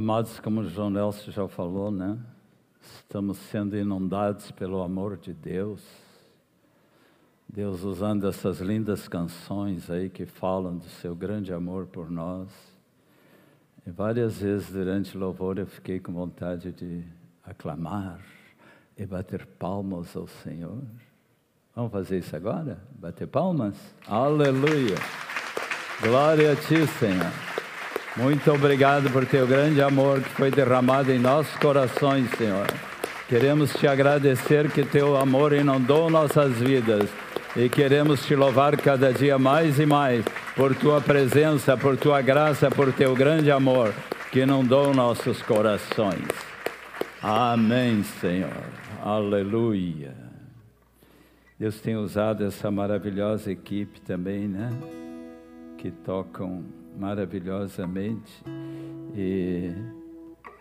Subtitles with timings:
[0.00, 2.16] Amados, como João Nelson já falou, né?
[2.80, 5.82] Estamos sendo inundados pelo amor de Deus.
[7.46, 12.48] Deus usando essas lindas canções aí que falam do seu grande amor por nós.
[13.86, 17.04] E várias vezes durante o louvor eu fiquei com vontade de
[17.44, 18.22] aclamar
[18.96, 20.82] e bater palmas ao Senhor.
[21.76, 22.82] Vamos fazer isso agora?
[22.98, 23.76] Bater palmas?
[24.08, 24.96] Aleluia!
[26.00, 27.49] Glória a Ti, Senhor.
[28.16, 32.66] Muito obrigado por teu grande amor que foi derramado em nossos corações, Senhor.
[33.28, 37.08] Queremos te agradecer que teu amor inundou nossas vidas
[37.54, 40.24] e queremos te louvar cada dia mais e mais
[40.56, 43.94] por tua presença, por tua graça, por teu grande amor
[44.32, 46.26] que inundou nossos corações.
[47.22, 48.64] Amém, Senhor.
[49.02, 50.14] Aleluia.
[51.58, 54.70] Deus tem usado essa maravilhosa equipe também, né?
[55.78, 56.64] Que tocam
[56.98, 58.42] maravilhosamente.
[59.14, 59.72] E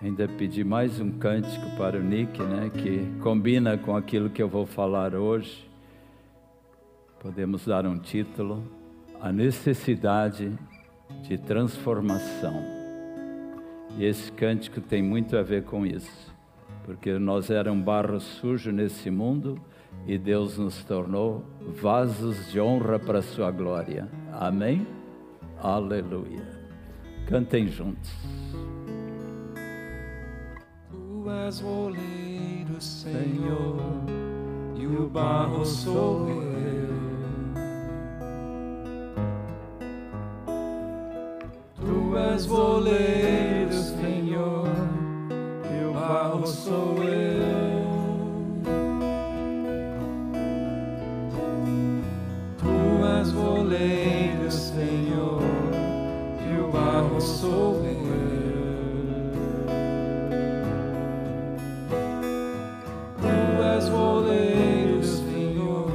[0.01, 4.47] ainda pedi mais um cântico para o Nick, né, que combina com aquilo que eu
[4.47, 5.69] vou falar hoje.
[7.19, 8.63] Podemos dar um título:
[9.21, 10.51] A necessidade
[11.23, 12.63] de transformação.
[13.97, 16.33] E esse cântico tem muito a ver com isso,
[16.85, 19.59] porque nós éramos barro sujo nesse mundo
[20.07, 21.43] e Deus nos tornou
[21.81, 24.07] vasos de honra para a sua glória.
[24.31, 24.98] Amém?
[25.61, 26.47] Aleluia.
[27.27, 28.11] Cantem juntos.
[30.89, 33.77] Tu és o oleiro, Senhor,
[34.75, 36.89] e o barro sou eu.
[41.75, 44.67] Tu és o oleiro, Senhor,
[45.65, 47.49] e o barro sou eu.
[52.57, 54.18] Tu és o oleiro,
[57.21, 57.99] sou eu.
[63.21, 65.91] Tu és o oleiro, Senhor,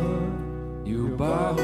[0.84, 1.60] e o barro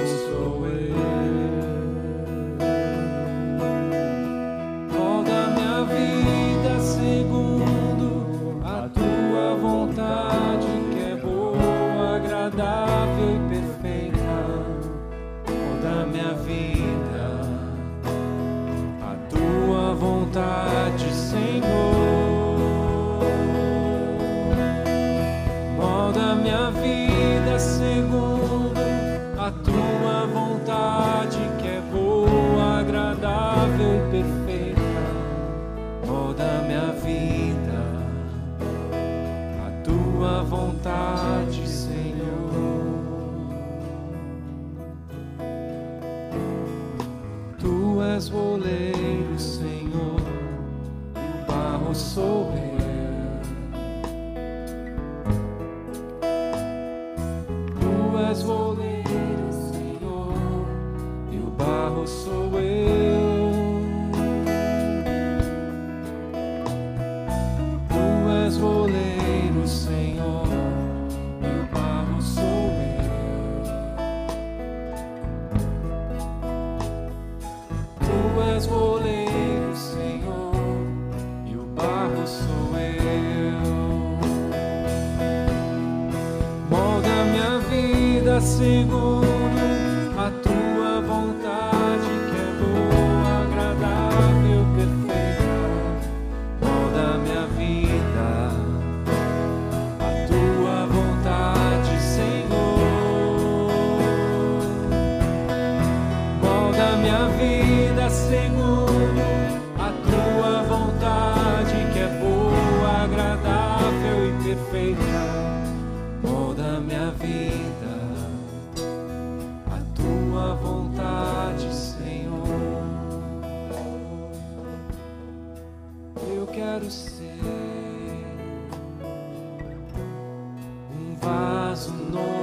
[131.81, 132.40] vaso novo.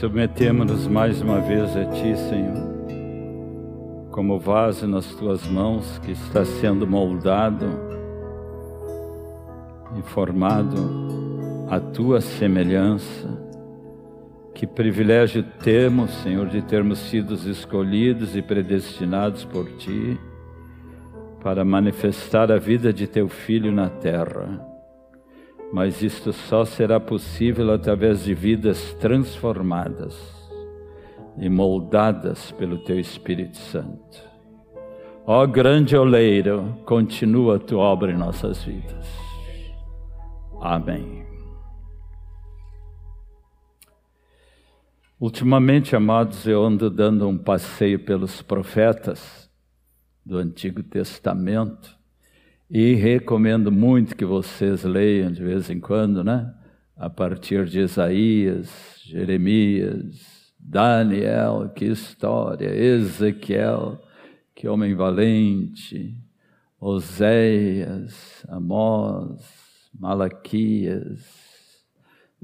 [0.00, 2.54] Submetemos-nos mais uma vez a Ti, Senhor,
[4.10, 7.64] como vaso nas Tuas mãos que está sendo moldado
[9.98, 10.76] e formado
[11.70, 13.26] à Tua semelhança.
[14.54, 20.20] Que privilégio temos, Senhor, de termos sido escolhidos e predestinados por Ti
[21.42, 24.65] para manifestar a vida de Teu Filho na terra
[25.72, 30.16] mas isto só será possível através de vidas transformadas
[31.36, 34.24] e moldadas pelo Teu Espírito Santo.
[35.26, 39.06] Ó grande oleiro, continua a Tua obra em nossas vidas.
[40.60, 41.26] Amém.
[45.18, 49.50] Ultimamente, amados, eu ando dando um passeio pelos profetas
[50.24, 51.95] do Antigo Testamento
[52.70, 56.52] e recomendo muito que vocês leiam de vez em quando, né?
[56.96, 64.00] A partir de Isaías, Jeremias, Daniel, que história, Ezequiel,
[64.54, 66.16] que homem valente,
[66.80, 69.40] Oséias, Amós,
[69.98, 71.20] Malaquias,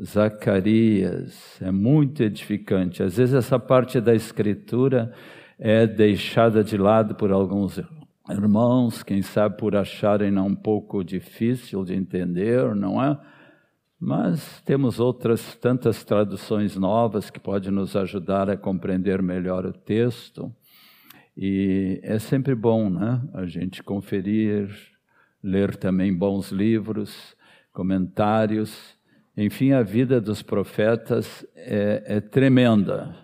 [0.00, 3.02] Zacarias, é muito edificante.
[3.02, 5.12] Às vezes essa parte da escritura
[5.58, 7.80] é deixada de lado por alguns
[8.30, 13.18] irmãos, quem sabe por acharem um pouco difícil de entender, não é?
[13.98, 20.52] Mas temos outras tantas traduções novas que podem nos ajudar a compreender melhor o texto.
[21.36, 23.22] E é sempre bom, né?
[23.34, 24.68] A gente conferir,
[25.42, 27.36] ler também bons livros,
[27.72, 28.96] comentários.
[29.36, 33.16] Enfim, a vida dos profetas é, é tremenda.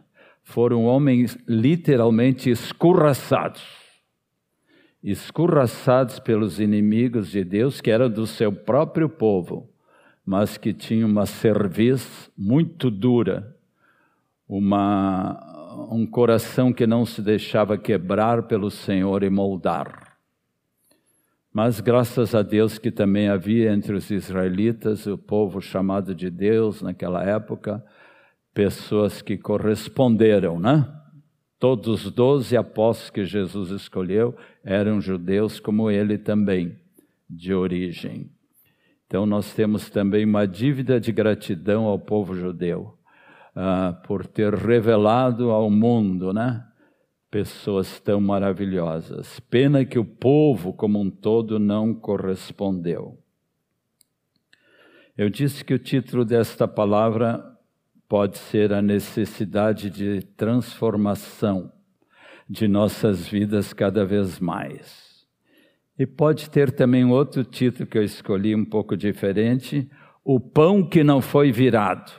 [0.43, 3.88] Foram homens literalmente escorraçados
[5.03, 9.71] escorraçados pelos inimigos de Deus, que eram do seu próprio povo,
[10.25, 13.57] mas que tinham uma cerviz muito dura,
[14.49, 20.17] uma, um coração que não se deixava quebrar pelo Senhor e moldar.
[21.53, 26.83] Mas graças a Deus que também havia entre os israelitas, o povo chamado de Deus
[26.83, 27.85] naquela época,
[28.53, 30.98] pessoas que corresponderam, né?
[31.59, 36.77] Todos os doze apóstolos que Jesus escolheu eram judeus, como ele também,
[37.29, 38.31] de origem.
[39.07, 42.95] Então, nós temos também uma dívida de gratidão ao povo judeu,
[43.57, 46.65] uh, por ter revelado ao mundo, né?
[47.31, 49.41] Pessoas tão maravilhosas.
[49.41, 53.19] Pena que o povo como um todo não correspondeu.
[55.17, 57.45] Eu disse que o título desta palavra
[58.09, 61.73] pode ser a necessidade de transformação
[62.49, 65.27] de nossas vidas cada vez mais.
[65.99, 69.91] E pode ter também outro título que eu escolhi um pouco diferente:
[70.25, 72.11] O pão que não foi virado.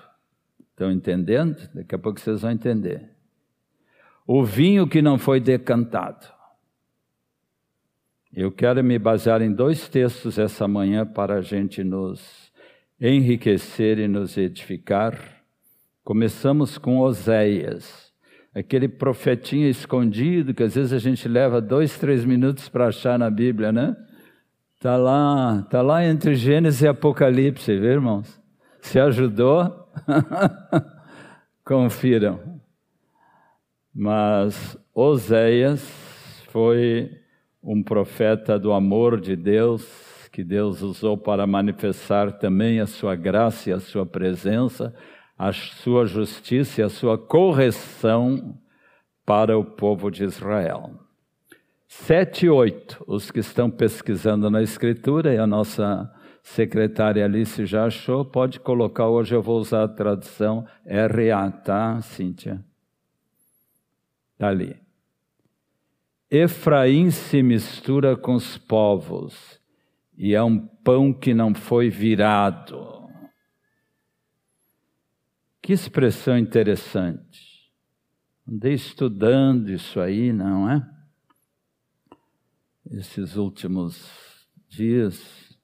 [0.72, 1.58] Estão entendendo?
[1.74, 3.10] Daqui a pouco vocês vão entender.
[4.28, 6.28] O vinho que não foi decantado.
[8.32, 12.52] Eu quero me basear em dois textos essa manhã para a gente nos
[13.02, 15.39] enriquecer e nos edificar.
[16.10, 18.12] Começamos com Oséias,
[18.56, 23.30] aquele profetinho escondido que às vezes a gente leva dois, três minutos para achar na
[23.30, 23.96] Bíblia, né?
[24.74, 28.42] Está lá, tá lá entre Gênesis e Apocalipse, viu, irmãos?
[28.82, 29.88] Se ajudou?
[31.64, 32.60] Confiram.
[33.94, 35.88] Mas Oséias
[36.48, 37.22] foi
[37.62, 43.70] um profeta do amor de Deus, que Deus usou para manifestar também a sua graça
[43.70, 44.92] e a sua presença
[45.40, 48.60] a sua justiça e a sua correção
[49.26, 51.00] para o povo de Israel.
[51.88, 57.86] Sete e oito, os que estão pesquisando na Escritura, e a nossa secretária Alice já
[57.86, 62.64] achou, pode colocar, hoje eu vou usar a tradução RA, tá, Cíntia?
[64.34, 64.76] Está ali.
[66.30, 69.58] Efraim se mistura com os povos,
[70.18, 72.99] e é um pão que não foi virado
[75.62, 77.50] que expressão interessante.
[78.48, 80.82] Andei estudando isso aí, não é?
[82.92, 84.10] Esses últimos
[84.68, 85.58] dias.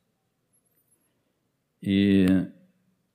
[1.82, 2.26] E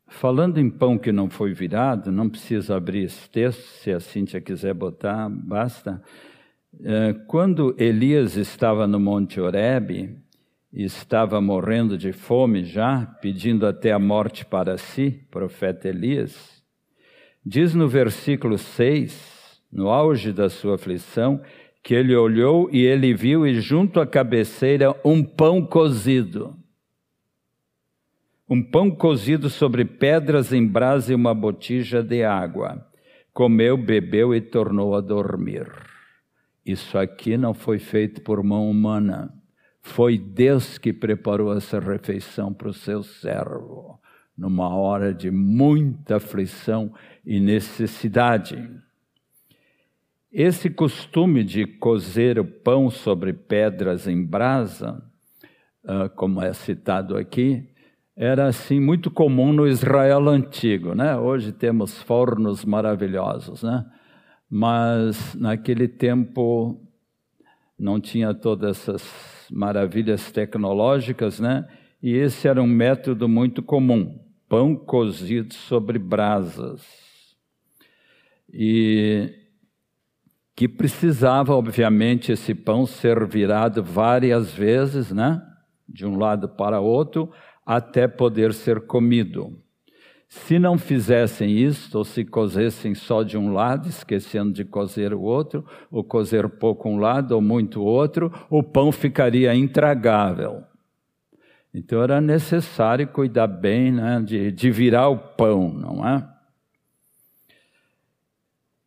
[0.09, 4.41] falando em pão que não foi virado, não precisa abrir esse texto, se a Cíntia
[4.41, 6.03] quiser botar, basta.
[6.83, 10.19] É, quando Elias estava no Monte Horebe,
[10.73, 16.50] estava morrendo de fome já, pedindo até a morte para si, profeta Elias,
[17.45, 21.41] diz no versículo 6, no auge da sua aflição,
[21.83, 26.57] que ele olhou e ele viu, e junto à cabeceira, um pão cozido.
[28.49, 32.87] Um pão cozido sobre pedras em brasa e uma botija de água.
[33.33, 35.71] Comeu, bebeu e tornou a dormir.
[36.67, 39.33] Isso aqui não foi feito por mão humana
[39.83, 44.00] foi Deus que preparou essa refeição para o seu servo,
[44.41, 46.95] numa hora de muita aflição
[47.27, 48.71] e necessidade.
[50.33, 55.05] Esse costume de cozer o pão sobre pedras em brasa,
[55.85, 57.69] ah, como é citado aqui,
[58.17, 61.15] era assim muito comum no Israel antigo, né?
[61.19, 63.85] Hoje temos fornos maravilhosos, né?
[64.49, 66.81] Mas naquele tempo
[67.79, 71.69] não tinha todas essas maravilhas tecnológicas, né?
[72.03, 74.19] E esse era um método muito comum,
[74.51, 76.83] pão cozido sobre brasas.
[78.53, 79.33] E
[80.57, 85.41] que precisava, obviamente, esse pão ser virado várias vezes, né?
[85.89, 87.31] De um lado para outro,
[87.65, 89.57] até poder ser comido.
[90.29, 95.23] Se não fizessem isto, ou se cozessem só de um lado, esquecendo de cozer o
[95.23, 100.65] outro, ou cozer pouco um lado ou muito outro, o pão ficaria intragável.
[101.73, 106.29] Então era necessário cuidar bem né, de, de virar o pão, não é?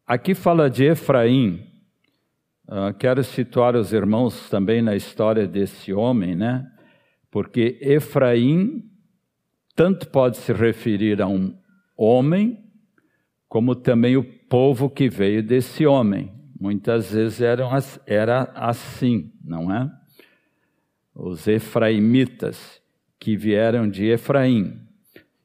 [0.06, 1.66] Aqui fala de Efraim.
[2.68, 6.70] Uh, quero situar os irmãos também na história desse homem, né?
[7.32, 8.84] Porque Efraim
[9.76, 11.58] tanto pode se referir a um
[11.98, 12.64] homem,
[13.48, 16.32] como também o povo que veio desse homem.
[16.60, 17.70] Muitas vezes eram,
[18.06, 19.90] era assim, não é?
[21.16, 22.82] Os efraimitas
[23.20, 24.82] que vieram de Efraim.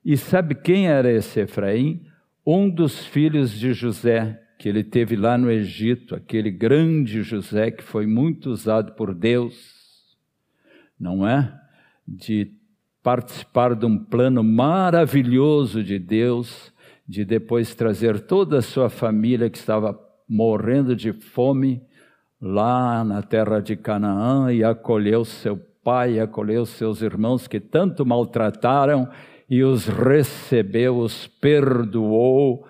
[0.05, 2.05] E sabe quem era esse Efraim?
[2.45, 7.83] Um dos filhos de José, que ele teve lá no Egito, aquele grande José que
[7.83, 10.17] foi muito usado por Deus,
[10.99, 11.55] não é?
[12.07, 12.51] De
[13.03, 16.73] participar de um plano maravilhoso de Deus,
[17.07, 19.99] de depois trazer toda a sua família que estava
[20.29, 21.81] morrendo de fome
[22.41, 29.09] lá na terra de Canaã e acolheu seu pai, acolheu seus irmãos que tanto maltrataram
[29.49, 32.67] e os recebeu, os perdoou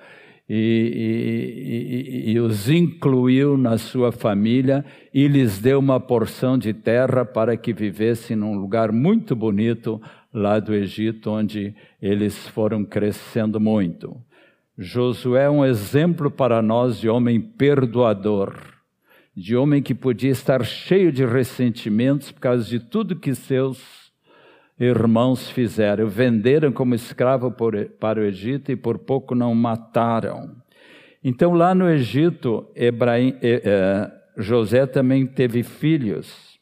[0.49, 4.83] e, e, e, os incluiu na sua família
[5.13, 10.01] e lhes deu uma porção de terra para que vivessem num lugar muito bonito
[10.33, 14.17] lá do Egito, onde eles foram crescendo muito.
[14.79, 18.55] Josué é um exemplo para nós de homem perdoador,
[19.39, 24.11] de homem que podia estar cheio de ressentimentos por causa de tudo que seus
[24.81, 26.09] irmãos fizeram.
[26.09, 30.57] Venderam como escravo por, para o Egito e por pouco não mataram.
[31.23, 36.59] Então, lá no Egito, Ebraim, eh, José também teve filhos,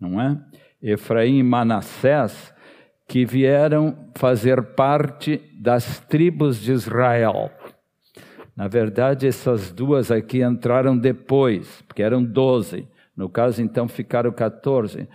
[0.00, 0.38] não é?
[0.80, 2.54] Efraim e Manassés,
[3.08, 7.50] que vieram fazer parte das tribos de Israel.
[8.56, 12.86] Na verdade, essas duas aqui entraram depois, porque eram doze.
[13.16, 15.08] No caso, então, ficaram 14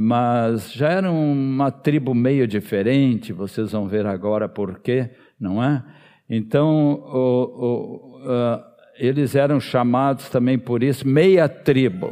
[0.00, 5.84] mas já era uma tribo meio diferente, vocês vão ver agora por quê, não é?
[6.28, 8.60] Então, o, o, uh,
[8.98, 12.10] eles eram chamados também por isso meia tribo.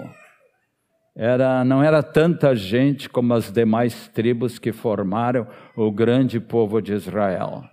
[1.15, 6.93] Era, não era tanta gente como as demais tribos que formaram o grande povo de
[6.93, 7.65] Israel.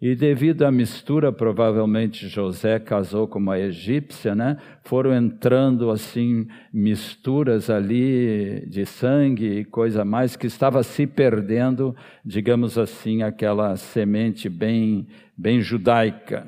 [0.00, 4.56] E devido à mistura, provavelmente José casou com uma egípcia, né?
[4.82, 12.78] Foram entrando assim misturas ali de sangue e coisa mais que estava se perdendo, digamos
[12.78, 16.46] assim, aquela semente bem bem judaica.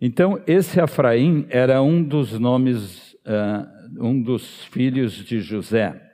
[0.00, 6.09] Então esse Efraim era um dos nomes, uh, um dos filhos de José.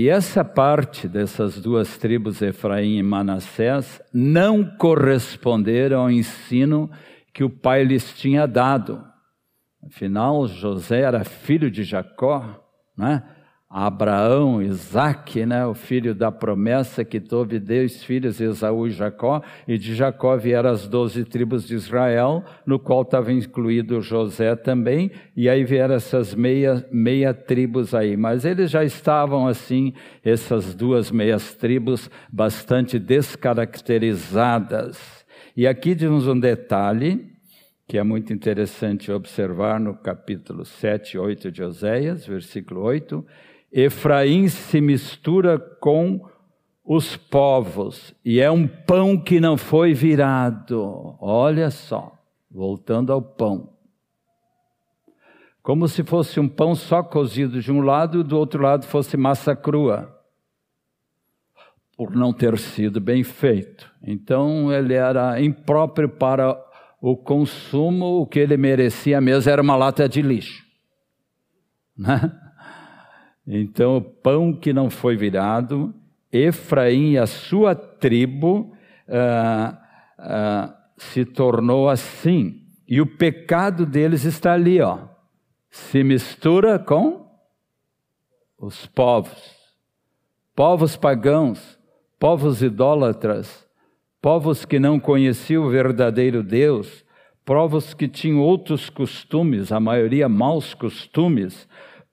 [0.00, 6.88] E essa parte dessas duas tribos, Efraim e Manassés, não corresponderam ao ensino
[7.34, 9.02] que o pai lhes tinha dado.
[9.84, 12.64] Afinal, José era filho de Jacó,
[12.96, 13.24] né?
[13.70, 19.76] Abraão, Isaac, né, o filho da promessa que teve dois filhos, Esaú e Jacó, e
[19.76, 25.50] de Jacó vieram as doze tribos de Israel, no qual estava incluído José também, e
[25.50, 28.16] aí vieram essas meia, meia tribos aí.
[28.16, 29.92] Mas eles já estavam assim,
[30.24, 35.26] essas duas meias tribos, bastante descaracterizadas.
[35.54, 37.36] E aqui temos um detalhe
[37.86, 43.24] que é muito interessante observar no capítulo 7 e 8 de Oséias, versículo 8
[43.72, 46.26] Efraim se mistura com
[46.84, 51.16] os povos e é um pão que não foi virado.
[51.20, 52.12] Olha só,
[52.50, 53.74] voltando ao pão.
[55.62, 59.18] Como se fosse um pão só cozido de um lado e do outro lado fosse
[59.18, 60.14] massa crua.
[61.94, 63.92] Por não ter sido bem feito.
[64.02, 66.58] Então ele era impróprio para
[67.02, 70.64] o consumo, o que ele merecia mesmo era uma lata de lixo.
[71.94, 72.32] Né?
[73.50, 75.94] Então, o pão que não foi virado,
[76.30, 78.76] Efraim e a sua tribo
[79.08, 79.80] ah,
[80.18, 82.60] ah, se tornou assim.
[82.86, 84.98] E o pecado deles está ali, ó.
[85.70, 87.26] Se mistura com
[88.58, 89.54] os povos,
[90.54, 91.78] povos pagãos,
[92.18, 93.66] povos idólatras,
[94.20, 97.04] povos que não conheciam o verdadeiro Deus,
[97.44, 101.67] povos que tinham outros costumes, a maioria maus costumes,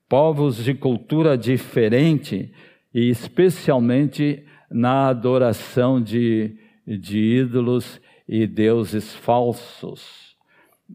[0.07, 2.51] povos de cultura diferente
[2.93, 6.57] e especialmente na adoração de,
[6.87, 10.35] de ídolos e deuses falsos.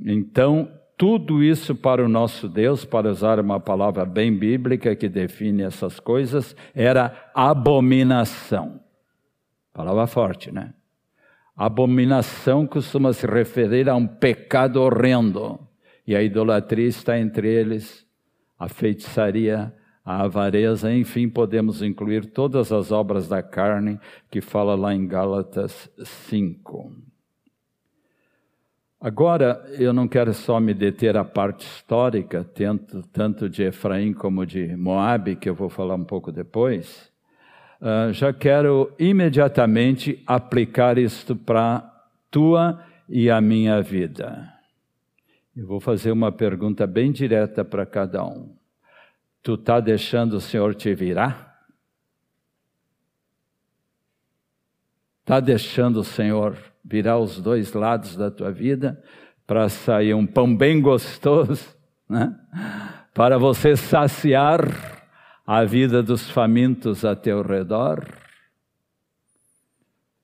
[0.04, 5.62] Então, tudo isso para o nosso Deus, para usar uma palavra bem bíblica que define
[5.62, 8.80] essas coisas, era abominação.
[9.72, 10.74] Palavra forte, né?
[11.56, 15.58] Abominação costuma se referir a um pecado horrendo,
[16.06, 18.06] e a idolatria está entre eles
[18.60, 19.74] a feitiçaria,
[20.04, 23.98] a avareza, enfim, podemos incluir todas as obras da carne
[24.30, 26.92] que fala lá em Gálatas 5.
[29.00, 34.44] Agora, eu não quero só me deter à parte histórica, tanto, tanto de Efraim como
[34.44, 37.10] de Moabe, que eu vou falar um pouco depois.
[37.80, 41.90] Uh, já quero imediatamente aplicar isto para
[42.30, 44.59] tua e a minha vida.
[45.56, 48.56] Eu vou fazer uma pergunta bem direta para cada um.
[49.42, 51.58] Tu está deixando o Senhor te virar?
[55.22, 59.02] Está deixando o Senhor virar os dois lados da tua vida
[59.46, 61.76] para sair um pão bem gostoso,
[62.08, 62.38] né?
[63.12, 64.60] para você saciar
[65.44, 68.06] a vida dos famintos a teu redor?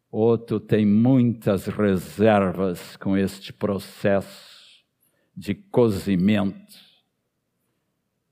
[0.08, 4.55] Ou tu tem muitas reservas com este processo?
[5.36, 6.56] De cozimento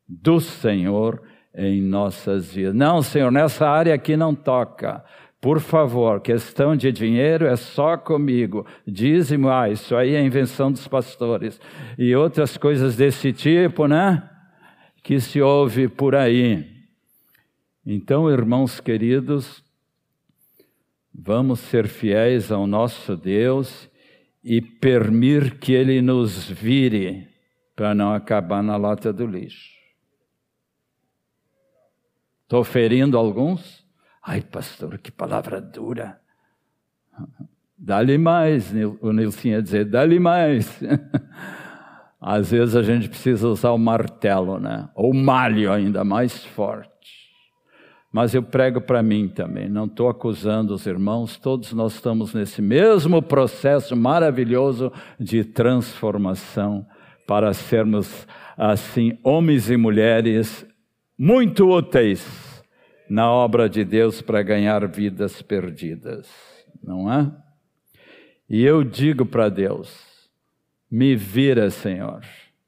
[0.09, 1.23] do Senhor
[1.55, 2.75] em nossas vidas.
[2.75, 5.05] Não, Senhor, nessa área aqui não toca.
[5.40, 8.67] Por favor, questão de dinheiro é só comigo.
[8.87, 11.61] Dízimo, ah, isso aí é invenção dos pastores.
[11.99, 14.29] E outras coisas desse tipo, né?
[15.03, 16.67] Que se ouve por aí.
[17.85, 19.62] Então, irmãos queridos,
[21.14, 23.90] vamos ser fiéis ao nosso Deus
[24.44, 27.26] e permitir que Ele nos vire
[27.74, 29.72] para não acabar na lata do lixo.
[32.42, 33.85] Estou ferindo alguns?
[34.22, 36.20] Ai, pastor, que palavra dura.
[37.76, 40.80] Dá-lhe mais, o Nilson ia dizer, dá-lhe mais.
[42.20, 44.88] Às vezes a gente precisa usar o martelo, né?
[44.94, 46.93] Ou malho ainda mais forte.
[48.14, 52.62] Mas eu prego para mim também, não estou acusando os irmãos, todos nós estamos nesse
[52.62, 56.87] mesmo processo maravilhoso de transformação
[57.27, 58.24] para sermos,
[58.57, 60.64] assim, homens e mulheres
[61.18, 62.24] muito úteis
[63.11, 66.31] na obra de Deus para ganhar vidas perdidas,
[66.81, 67.33] não é?
[68.48, 70.31] E eu digo para Deus:
[70.88, 72.20] me vira, Senhor,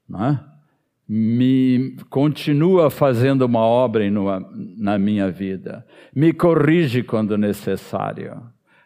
[0.09, 0.56] não é?
[1.07, 4.03] Me continua fazendo uma obra
[4.77, 8.41] na minha vida, me corrige quando necessário.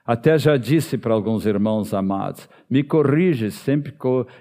[0.06, 3.94] Até já disse para alguns irmãos amados: me corrige sempre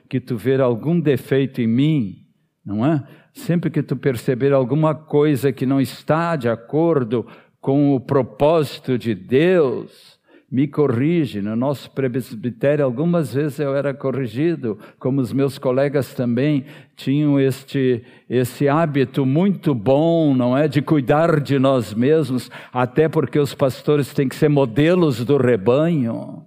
[0.08, 2.26] que tu ver algum defeito em mim,
[2.64, 3.02] não é?
[3.32, 7.26] Sempre que tu perceber alguma coisa que não está de acordo
[7.60, 10.19] com o propósito de Deus,
[10.50, 11.40] me corrige.
[11.40, 16.64] No nosso presbitério, algumas vezes eu era corrigido, como os meus colegas também
[16.96, 20.66] tinham este, esse hábito muito bom, não é?
[20.66, 26.44] De cuidar de nós mesmos, até porque os pastores têm que ser modelos do rebanho.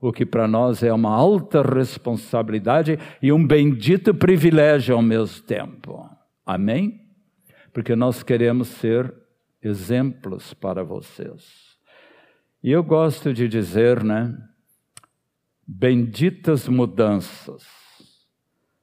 [0.00, 6.08] O que para nós é uma alta responsabilidade e um bendito privilégio ao mesmo tempo.
[6.46, 7.08] Amém?
[7.78, 9.14] porque nós queremos ser
[9.62, 11.67] exemplos para vocês.
[12.62, 14.36] E eu gosto de dizer, né?
[15.66, 17.64] Benditas mudanças.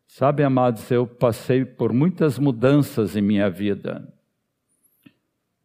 [0.08, 4.14] Sabe, amados, eu passei por muitas mudanças em minha vida.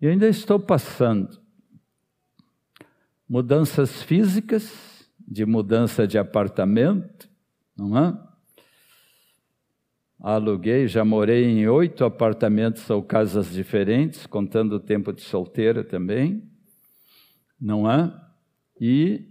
[0.00, 1.40] E ainda estou passando.
[3.28, 7.28] Mudanças físicas, de mudança de apartamento,
[7.76, 8.30] não é?
[10.18, 16.49] Aluguei, já morei em oito apartamentos ou casas diferentes, contando o tempo de solteira também,
[17.60, 18.12] não é?
[18.80, 19.28] E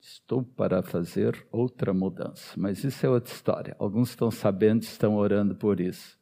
[0.00, 3.76] estou para fazer outra mudança, mas isso é outra história.
[3.78, 6.18] Alguns estão sabendo, estão orando por isso.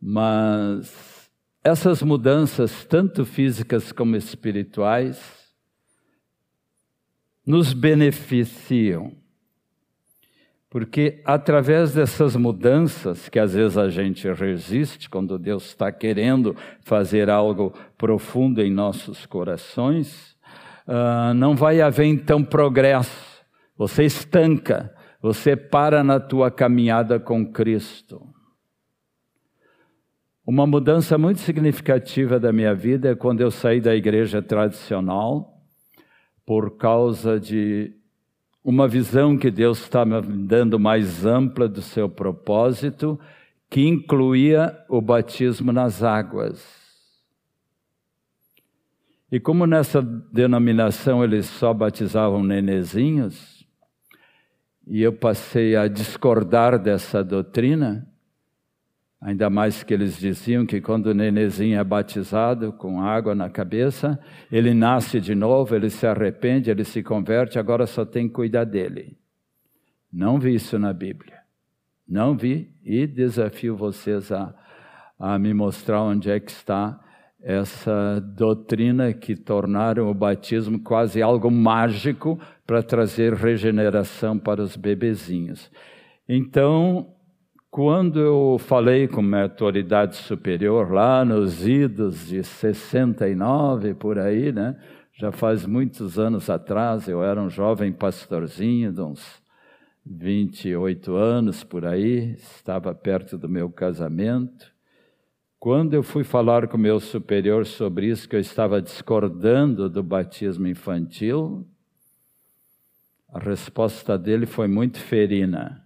[0.00, 1.30] Mas
[1.64, 5.20] essas mudanças, tanto físicas como espirituais,
[7.46, 9.21] nos beneficiam
[10.72, 17.28] porque através dessas mudanças, que às vezes a gente resiste, quando Deus está querendo fazer
[17.28, 20.34] algo profundo em nossos corações,
[20.88, 23.44] uh, não vai haver então progresso.
[23.76, 28.26] Você estanca, você para na tua caminhada com Cristo.
[30.46, 35.52] Uma mudança muito significativa da minha vida é quando eu saí da igreja tradicional,
[36.46, 37.94] por causa de
[38.64, 43.18] uma visão que Deus está me dando mais ampla do seu propósito,
[43.68, 46.82] que incluía o batismo nas águas.
[49.30, 53.66] E como nessa denominação eles só batizavam nenezinhos,
[54.86, 58.06] e eu passei a discordar dessa doutrina,
[59.22, 64.18] Ainda mais que eles diziam que quando o nenezinho é batizado com água na cabeça,
[64.50, 68.64] ele nasce de novo, ele se arrepende, ele se converte, agora só tem que cuidar
[68.64, 69.16] dele.
[70.12, 71.38] Não vi isso na Bíblia.
[72.06, 74.52] Não vi e desafio vocês a,
[75.16, 76.98] a me mostrar onde é que está
[77.40, 85.70] essa doutrina que tornaram o batismo quase algo mágico para trazer regeneração para os bebezinhos.
[86.28, 87.14] Então,
[87.72, 94.78] quando eu falei com minha autoridade superior lá nos idos de 69 por aí, né?
[95.14, 99.42] Já faz muitos anos atrás, eu era um jovem pastorzinho de uns
[100.04, 104.70] 28 anos por aí, estava perto do meu casamento.
[105.58, 110.68] Quando eu fui falar com meu superior sobre isso, que eu estava discordando do batismo
[110.68, 111.66] infantil,
[113.32, 115.81] a resposta dele foi muito ferina.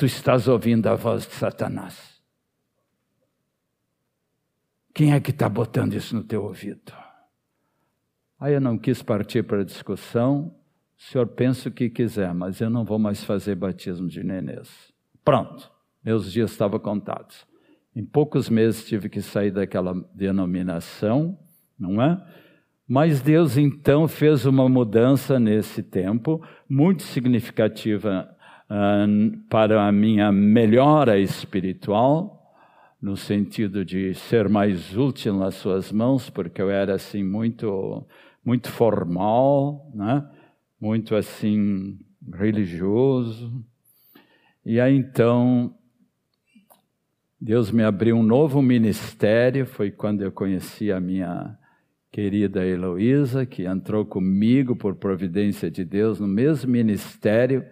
[0.00, 2.18] Tu estás ouvindo a voz de Satanás.
[4.94, 6.90] Quem é que está botando isso no teu ouvido?
[8.38, 10.54] Aí eu não quis partir para a discussão.
[10.98, 14.90] O senhor pensa o que quiser, mas eu não vou mais fazer batismo de nenês.
[15.22, 15.70] Pronto,
[16.02, 17.46] meus dias estavam contados.
[17.94, 21.38] Em poucos meses tive que sair daquela denominação,
[21.78, 22.26] não é?
[22.88, 28.34] Mas Deus então fez uma mudança nesse tempo, muito significativa
[29.48, 32.54] para a minha melhora espiritual,
[33.02, 38.06] no sentido de ser mais útil nas suas mãos, porque eu era assim muito
[38.44, 40.24] muito formal, né?
[40.80, 41.98] Muito assim
[42.32, 43.64] religioso.
[44.64, 45.74] E aí então
[47.40, 51.58] Deus me abriu um novo ministério, foi quando eu conheci a minha
[52.12, 57.64] querida Heloísa, que entrou comigo por providência de Deus no mesmo ministério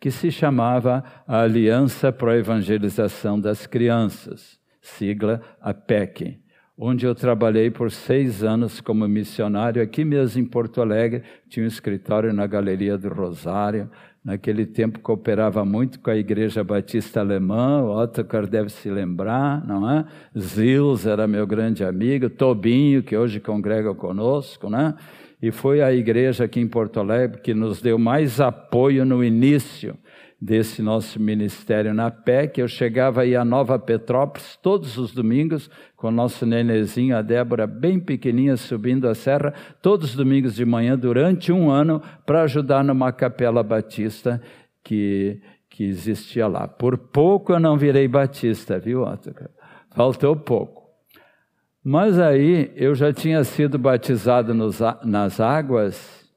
[0.00, 6.38] que se chamava a Aliança para a Evangelização das Crianças, sigla APEC,
[6.78, 11.68] onde eu trabalhei por seis anos como missionário aqui mesmo em Porto Alegre, tinha um
[11.68, 13.90] escritório na Galeria do Rosário,
[14.22, 19.88] naquele tempo cooperava muito com a Igreja Batista Alemã, o Ottokar deve se lembrar, não
[19.88, 20.04] é?
[20.36, 24.94] Zils era meu grande amigo, Tobinho, que hoje congrega conosco, né?
[25.40, 29.96] E foi a igreja aqui em Porto Alegre que nos deu mais apoio no início
[30.40, 32.60] desse nosso ministério na PEC.
[32.60, 37.66] Eu chegava aí a Nova Petrópolis todos os domingos com o nosso nenezinho, a Débora,
[37.66, 42.84] bem pequenininha, subindo a serra, todos os domingos de manhã, durante um ano, para ajudar
[42.84, 44.40] numa capela batista
[44.84, 46.68] que, que existia lá.
[46.68, 49.34] Por pouco eu não virei batista, viu, Otto?
[49.94, 50.75] Faltou pouco.
[51.88, 56.28] Mas aí eu já tinha sido batizado nos, nas águas,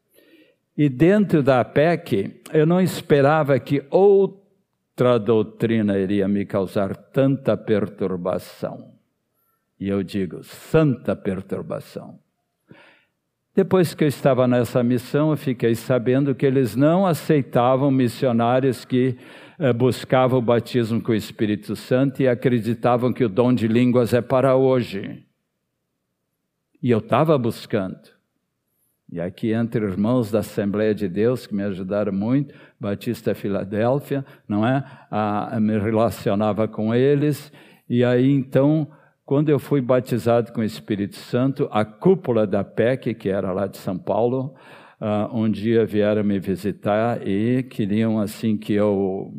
[0.77, 8.93] e dentro da PEC eu não esperava que outra doutrina iria me causar tanta perturbação.
[9.79, 12.19] E eu digo, santa perturbação.
[13.55, 19.17] Depois que eu estava nessa missão, eu fiquei sabendo que eles não aceitavam missionários que
[19.57, 24.13] eh, buscava o batismo com o Espírito Santo e acreditavam que o dom de línguas
[24.13, 25.27] é para hoje.
[26.82, 28.00] E eu estava buscando.
[29.12, 34.65] E aqui entre irmãos da Assembleia de Deus, que me ajudaram muito, Batista Filadélfia, não
[34.65, 34.84] é?
[35.10, 37.52] Ah, me relacionava com eles.
[37.89, 38.88] E aí então,
[39.26, 43.65] quando eu fui batizado com o Espírito Santo, a cúpula da PEC, que era lá
[43.65, 44.54] de São Paulo,
[45.02, 49.34] ah, um dia vieram me visitar e queriam assim que eu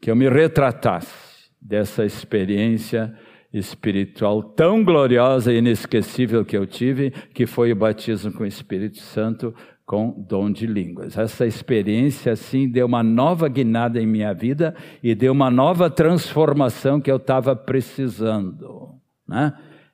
[0.00, 3.14] que eu me retratasse dessa experiência
[3.58, 8.98] espiritual tão gloriosa e inesquecível que eu tive, que foi o batismo com o Espírito
[8.98, 11.16] Santo com dom de línguas.
[11.16, 17.00] Essa experiência, assim, deu uma nova guinada em minha vida e deu uma nova transformação
[17.00, 18.90] que eu estava precisando,
[19.26, 19.52] né?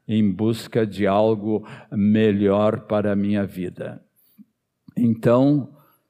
[0.09, 4.03] Em busca de algo melhor para a minha vida.
[4.97, 5.69] Então,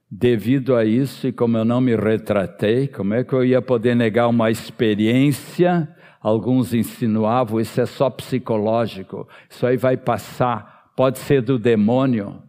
[0.08, 3.96] devido a isso, e como eu não me retratei, como é que eu ia poder
[3.96, 5.88] negar uma experiência
[6.22, 12.40] Alguns insinuavam, isso é só psicológico, isso aí vai passar, pode ser do demônio.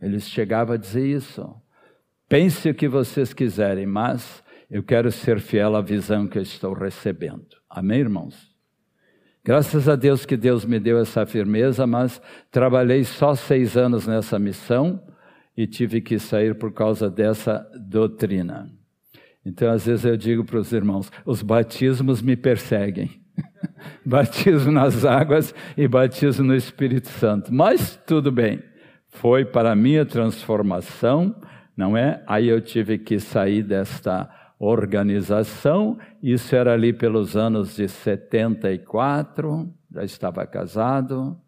[0.00, 1.54] Eles chegavam a dizer isso.
[2.26, 6.72] Pense o que vocês quiserem, mas eu quero ser fiel à visão que eu estou
[6.72, 7.48] recebendo.
[7.68, 8.50] Amém, irmãos?
[9.44, 14.38] Graças a Deus que Deus me deu essa firmeza, mas trabalhei só seis anos nessa
[14.38, 15.02] missão
[15.56, 18.79] e tive que sair por causa dessa doutrina.
[19.44, 23.20] Então, às vezes eu digo para os irmãos: os batismos me perseguem.
[24.04, 27.52] batismo nas águas e batismo no Espírito Santo.
[27.52, 28.62] Mas tudo bem,
[29.08, 31.34] foi para a minha transformação,
[31.76, 32.22] não é?
[32.26, 40.04] Aí eu tive que sair desta organização, isso era ali pelos anos de 74, já
[40.04, 41.40] estava casado,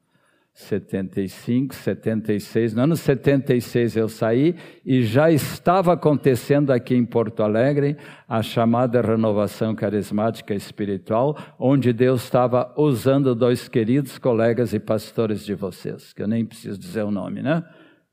[0.54, 2.74] 75, 76.
[2.74, 7.96] No ano 76 eu saí e já estava acontecendo aqui em Porto Alegre
[8.28, 15.54] a chamada renovação carismática espiritual, onde Deus estava usando dois queridos colegas e pastores de
[15.54, 17.64] vocês, que eu nem preciso dizer o nome, né?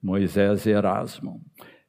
[0.02, 1.41] Moisés e Erasmo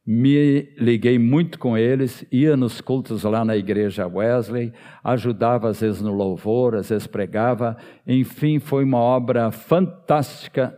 [0.07, 4.73] me liguei muito com eles, ia nos cultos lá na igreja Wesley,
[5.05, 7.77] ajudava às vezes no louvor, às vezes pregava.
[8.07, 10.77] Enfim, foi uma obra fantástica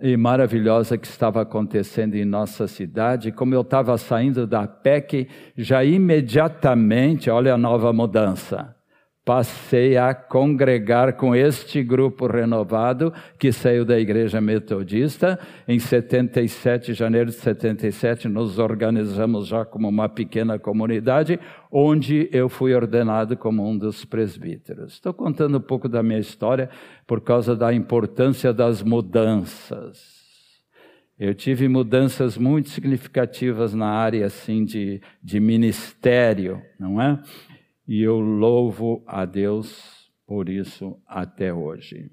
[0.00, 3.32] e maravilhosa que estava acontecendo em nossa cidade.
[3.32, 8.77] Como eu estava saindo da PEC, já imediatamente, olha a nova mudança
[9.28, 15.38] passei a congregar com este grupo renovado que saiu da igreja metodista.
[15.68, 21.38] Em 77, janeiro de 77, nos organizamos já como uma pequena comunidade,
[21.70, 24.94] onde eu fui ordenado como um dos presbíteros.
[24.94, 26.70] Estou contando um pouco da minha história
[27.06, 30.16] por causa da importância das mudanças.
[31.18, 37.20] Eu tive mudanças muito significativas na área assim de, de ministério, não é?
[37.88, 42.10] E eu louvo a Deus por isso até hoje.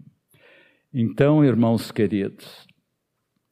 [0.94, 2.66] Então, irmãos queridos,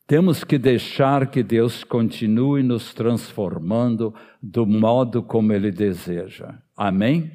[0.07, 6.55] temos que deixar que Deus continue nos transformando do modo como Ele deseja.
[6.77, 7.31] Amém?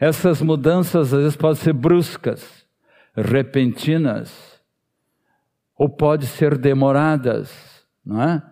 [0.00, 2.66] Essas mudanças às vezes podem ser bruscas,
[3.14, 4.60] repentinas,
[5.76, 8.42] ou podem ser demoradas, não é?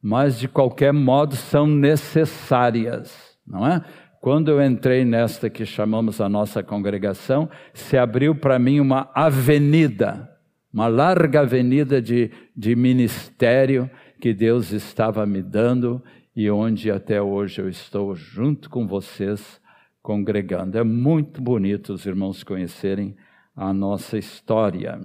[0.00, 3.84] Mas de qualquer modo são necessárias, não é?
[4.20, 10.30] Quando eu entrei nesta que chamamos a nossa congregação, se abriu para mim uma avenida,
[10.70, 16.02] uma larga avenida de, de ministério que Deus estava me dando
[16.36, 19.58] e onde até hoje eu estou junto com vocês
[20.02, 20.76] congregando.
[20.76, 23.16] É muito bonito os irmãos conhecerem
[23.56, 25.00] a nossa história.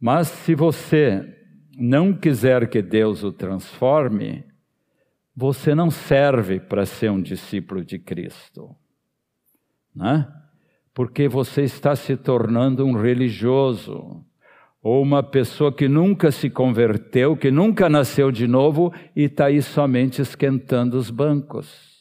[0.00, 1.28] Mas se você
[1.76, 4.44] não quiser que Deus o transforme,
[5.36, 8.74] você não serve para ser um discípulo de Cristo,
[9.94, 10.26] né?
[10.94, 14.24] Porque você está se tornando um religioso
[14.82, 19.60] ou uma pessoa que nunca se converteu, que nunca nasceu de novo e está aí
[19.60, 21.96] somente esquentando os bancos.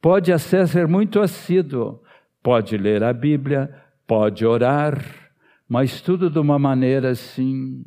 [0.00, 2.02] Pode até ser muito assíduo,
[2.42, 3.72] pode ler a Bíblia,
[4.04, 5.00] pode orar,
[5.68, 7.84] mas tudo de uma maneira assim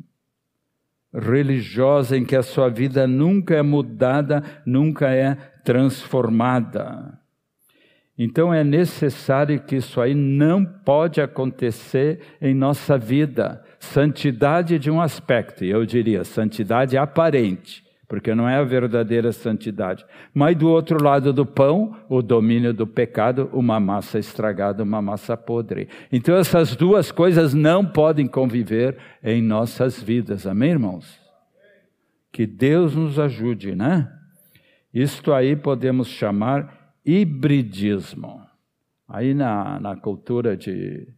[1.18, 7.18] religiosa em que a sua vida nunca é mudada, nunca é transformada.
[8.18, 13.62] Então é necessário que isso aí não pode acontecer em nossa vida.
[13.78, 20.04] Santidade de um aspecto, eu diria, santidade aparente, porque não é a verdadeira santidade.
[20.32, 25.36] Mas do outro lado do pão, o domínio do pecado, uma massa estragada, uma massa
[25.36, 25.88] podre.
[26.12, 30.46] Então essas duas coisas não podem conviver em nossas vidas.
[30.46, 31.20] Amém, irmãos?
[32.32, 34.10] Que Deus nos ajude, né?
[34.92, 38.40] Isto aí podemos chamar hibridismo.
[39.08, 41.08] Aí na, na cultura de,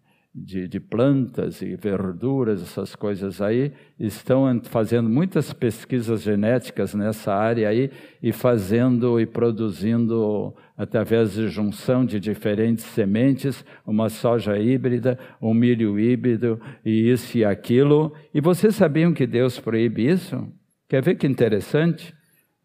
[0.44, 7.68] de, de, plantas e verduras, essas coisas aí, estão fazendo muitas pesquisas genéticas nessa área
[7.68, 7.90] aí
[8.22, 15.98] e fazendo e produzindo, através de junção de diferentes sementes, uma soja híbrida, um milho
[15.98, 18.12] híbrido e isso e aquilo.
[18.32, 20.46] E vocês sabiam que Deus proíbe isso?
[20.88, 22.14] Quer ver que interessante?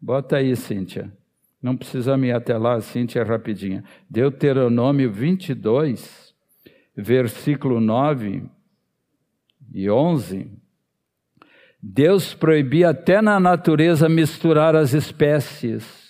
[0.00, 1.12] Bota aí, Cíntia.
[1.62, 3.82] Não precisamos ir até lá, Cíntia, é rapidinho.
[4.08, 6.23] Deuteronômio 22,
[6.96, 8.44] versículo 9
[9.72, 10.50] e 11.
[11.82, 16.04] Deus proibia até na natureza misturar as espécies.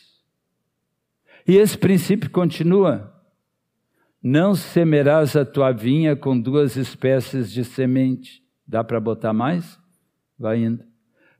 [1.47, 3.13] E esse princípio continua.
[4.23, 8.43] Não semerás a tua vinha com duas espécies de semente.
[8.67, 9.79] Dá para botar mais?
[10.39, 10.85] Vai indo.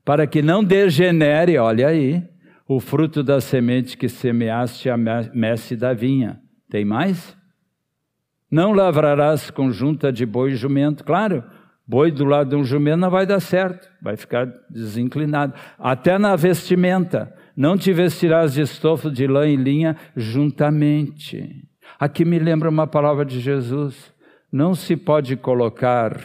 [0.03, 2.23] Para que não degenere, olha aí,
[2.67, 6.39] o fruto da semente que semeaste a messe da vinha.
[6.69, 7.35] Tem mais?
[8.55, 11.03] Não lavrarás com junta de boi e jumento.
[11.03, 11.43] Claro,
[11.85, 15.53] boi do lado de um jumento não vai dar certo, vai ficar desinclinado.
[15.77, 21.67] Até na vestimenta, não te vestirás de estofo de lã e linha juntamente.
[21.99, 24.13] Aqui me lembra uma palavra de Jesus.
[24.49, 26.15] Não se pode colocar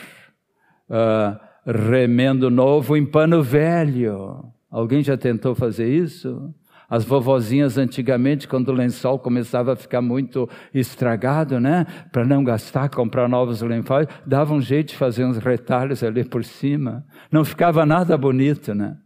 [0.89, 4.45] uh, remendo novo em pano velho.
[4.71, 6.55] Alguém já tentou fazer isso?
[6.91, 11.87] As vovozinhas antigamente, quando o lençol começava a ficar muito estragado, né?
[12.11, 16.45] Para não gastar, comprar novos lençóis, davam um jeito de fazer uns retalhos ali por
[16.45, 17.07] cima.
[17.31, 18.97] Não ficava nada bonito, né?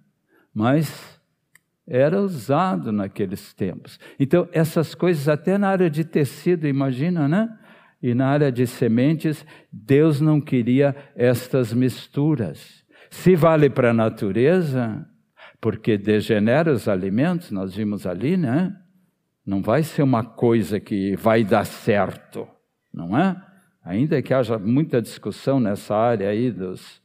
[0.54, 1.20] Mas
[1.86, 4.00] era usado naqueles tempos.
[4.18, 7.50] Então, essas coisas, até na área de tecido, imagina, né?
[8.02, 12.82] E na área de sementes, Deus não queria estas misturas.
[13.10, 15.06] Se vale para a natureza,
[15.64, 18.76] porque degenera os alimentos, nós vimos ali, né?
[19.46, 22.46] Não vai ser uma coisa que vai dar certo,
[22.92, 23.34] não é?
[23.82, 27.00] Ainda que haja muita discussão nessa área aí dos,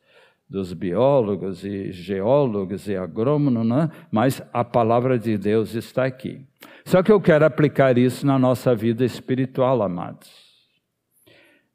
[0.50, 3.90] dos biólogos e geólogos e agrônomos, né?
[4.12, 6.46] mas a palavra de Deus está aqui.
[6.84, 10.30] Só que eu quero aplicar isso na nossa vida espiritual, amados.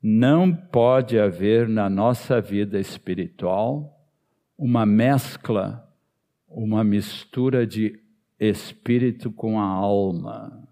[0.03, 4.07] Não pode haver na nossa vida espiritual
[4.59, 5.84] uma mescla
[6.55, 8.01] uma mistura de
[8.39, 10.67] espírito com a alma.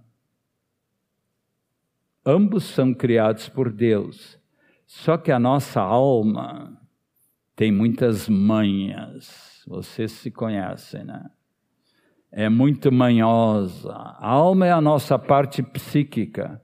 [2.25, 4.39] Ambos são criados por Deus,
[4.87, 6.81] só que a nossa alma
[7.57, 9.63] tem muitas manhas.
[9.67, 11.31] Vocês se conhecem, né?
[12.31, 13.93] É muito manhosa.
[13.93, 16.63] A alma é a nossa parte psíquica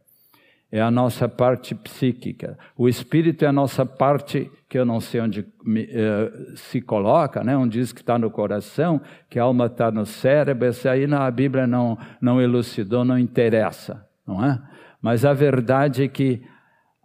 [0.70, 2.59] é a nossa parte psíquica.
[2.76, 7.57] O espírito é a nossa parte que eu não sei onde eh, se coloca, né?
[7.57, 9.00] Um diz que está no coração,
[9.31, 10.68] que a alma está no cérebro.
[10.68, 14.61] Isso aí na Bíblia não, não elucidou, não interessa, não é?
[15.00, 16.42] Mas a verdade é que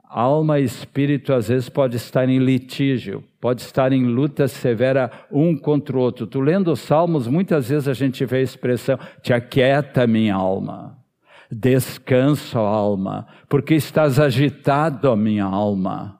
[0.10, 5.56] alma e espírito às vezes pode estar em litígio, pode estar em luta severa um
[5.58, 6.28] contra o outro.
[6.28, 11.02] Tu lendo os salmos, muitas vezes a gente vê a expressão: te aquieta minha alma.
[11.52, 16.20] Descansa, alma, porque estás agitado, a minha alma.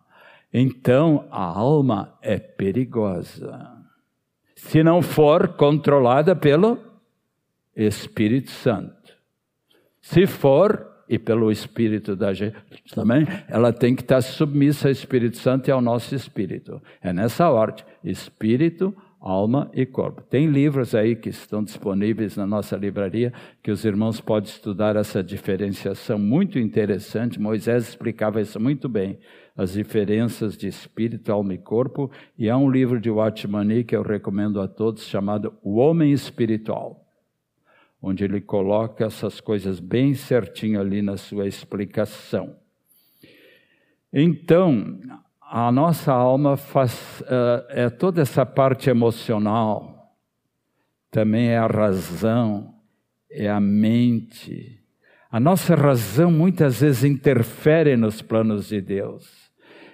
[0.54, 3.72] Então a alma é perigosa.
[4.56, 6.78] Se não for controlada pelo
[7.76, 9.14] Espírito Santo.
[10.00, 12.56] Se for, e pelo Espírito da gente
[12.94, 16.82] também, ela tem que estar submissa ao Espírito Santo e ao nosso espírito.
[17.02, 20.22] É nessa ordem: espírito, alma e corpo.
[20.22, 23.32] Tem livros aí que estão disponíveis na nossa livraria
[23.64, 27.40] que os irmãos podem estudar essa diferenciação muito interessante.
[27.40, 29.18] Moisés explicava isso muito bem,
[29.56, 32.12] as diferenças de espírito, alma e corpo.
[32.38, 37.08] E há um livro de Watchman que eu recomendo a todos chamado O Homem Espiritual,
[38.02, 42.58] onde ele coloca essas coisas bem certinho ali na sua explicação.
[44.12, 45.00] Então,
[45.56, 50.16] a nossa alma faz, uh, é toda essa parte emocional,
[51.12, 52.74] também é a razão,
[53.30, 54.80] é a mente.
[55.30, 59.52] A nossa razão muitas vezes interfere nos planos de Deus.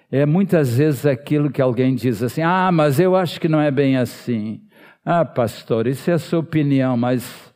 [0.09, 3.69] É muitas vezes aquilo que alguém diz assim: ah, mas eu acho que não é
[3.69, 4.61] bem assim.
[5.03, 7.48] Ah, pastor, isso é a sua opinião, mas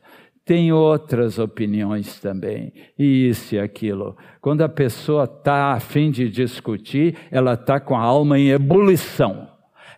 [0.44, 4.16] tem outras opiniões também, e isso e aquilo.
[4.40, 9.48] Quando a pessoa está a fim de discutir, ela está com a alma em ebulição.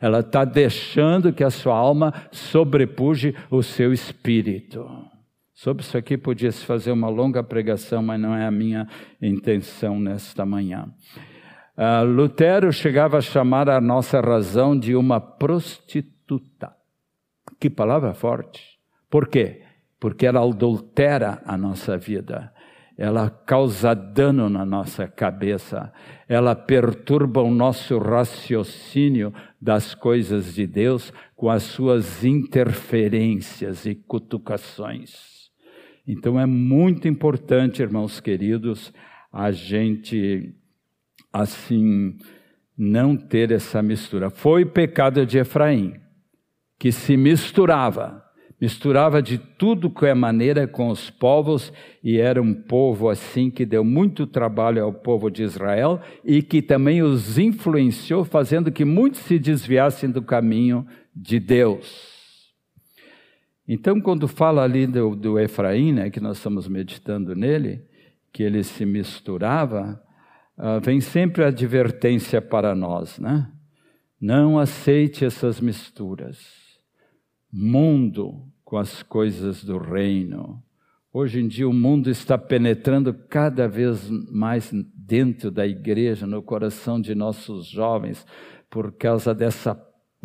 [0.01, 4.89] Ela está deixando que a sua alma sobrepuje o seu espírito.
[5.53, 8.87] Sobre isso aqui podia-se fazer uma longa pregação, mas não é a minha
[9.21, 10.87] intenção nesta manhã.
[11.77, 16.73] Uh, Lutero chegava a chamar a nossa razão de uma prostituta.
[17.59, 18.79] Que palavra forte.
[19.11, 19.66] Por quê?
[20.07, 22.53] Porque ela adultera a nossa vida.
[22.97, 25.93] ela causa dano na nossa cabeça,
[26.29, 35.51] ela perturba o nosso raciocínio das coisas de Deus com as suas interferências e cutucações.
[36.07, 38.93] Então é muito importante, irmãos queridos,
[39.33, 40.55] a gente
[41.33, 42.17] assim
[42.79, 44.31] não ter essa mistura.
[44.31, 45.95] Foi o pecado de Efraim,
[46.79, 48.25] que se misturava
[48.61, 53.67] misturava de tudo que é maneira com os povos e era um povo assim que
[53.67, 59.21] deu muito trabalho ao povo de Israel e que também os influenciou, fazendo que muitos
[59.21, 62.17] se desviassem do caminho de Deus.
[63.69, 67.83] Então, quando fala ali do, do Efraim, né, que nós estamos meditando nele,
[68.33, 70.01] que ele se misturava,
[70.57, 73.51] uh, vem sempre a advertência para nós, né?
[74.21, 76.66] Não aceite essas misturas
[77.59, 80.63] mundo com as coisas do reino.
[81.11, 87.01] Hoje em dia o mundo está penetrando cada vez mais dentro da igreja, no coração
[87.01, 88.27] de nossos jovens,
[88.69, 89.75] por causa dessa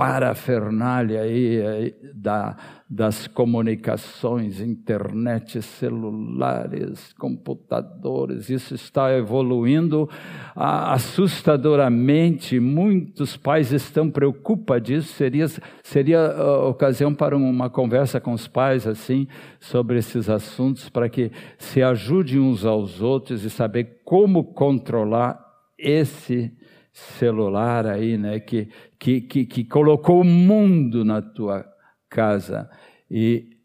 [0.02, 2.58] parafernália aí da,
[2.89, 10.10] das comunicações, internet, celulares, computadores, isso está evoluindo
[10.56, 12.60] assustadoramente.
[12.60, 15.45] Muitos pais estão preocupados Seria,
[15.84, 19.28] seria uh, ocasião para uma conversa com os pais assim
[19.60, 25.39] sobre esses assuntos, para que se ajudem uns aos outros e saber como controlar
[25.78, 26.52] esse
[26.91, 28.69] celular aí, né, que,
[28.99, 31.65] que, que, que colocou o mundo na tua
[32.09, 32.69] casa.
[33.09, 33.57] E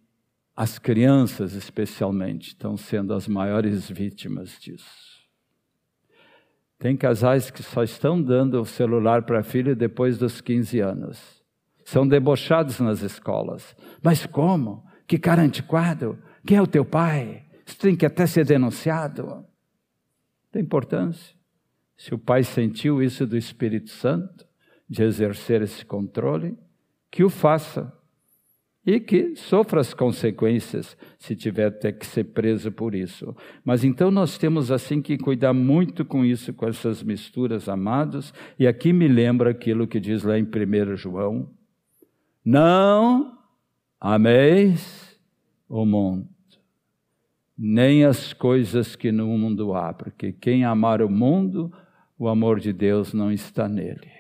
[0.54, 5.06] as crianças, especialmente, estão sendo as maiores vítimas disso.
[6.78, 11.42] Tem casais que só estão dando o celular para a filha depois dos 15 anos.
[11.84, 13.76] São debochados nas escolas.
[14.02, 14.84] Mas como?
[15.06, 16.18] Que cara antiquado?
[16.44, 17.44] Quem é o teu pai?
[17.64, 19.44] Isso tem que até ser denunciado.
[20.50, 21.36] Tem importância.
[21.97, 24.47] Se o pai sentiu isso do Espírito Santo,
[24.88, 26.57] de exercer esse controle,
[27.11, 27.92] que o faça
[28.86, 33.34] e que sofra as consequências se tiver até que ser preso por isso.
[33.64, 38.66] Mas então nós temos assim que cuidar muito com isso, com essas misturas, amados, e
[38.66, 41.51] aqui me lembra aquilo que diz lá em 1 João:
[42.44, 43.36] Não
[44.01, 45.18] ameis
[45.68, 46.28] o mundo,
[47.59, 51.72] nem as coisas que no mundo há, porque quem amar o mundo,
[52.18, 54.16] o amor de Deus não está nele.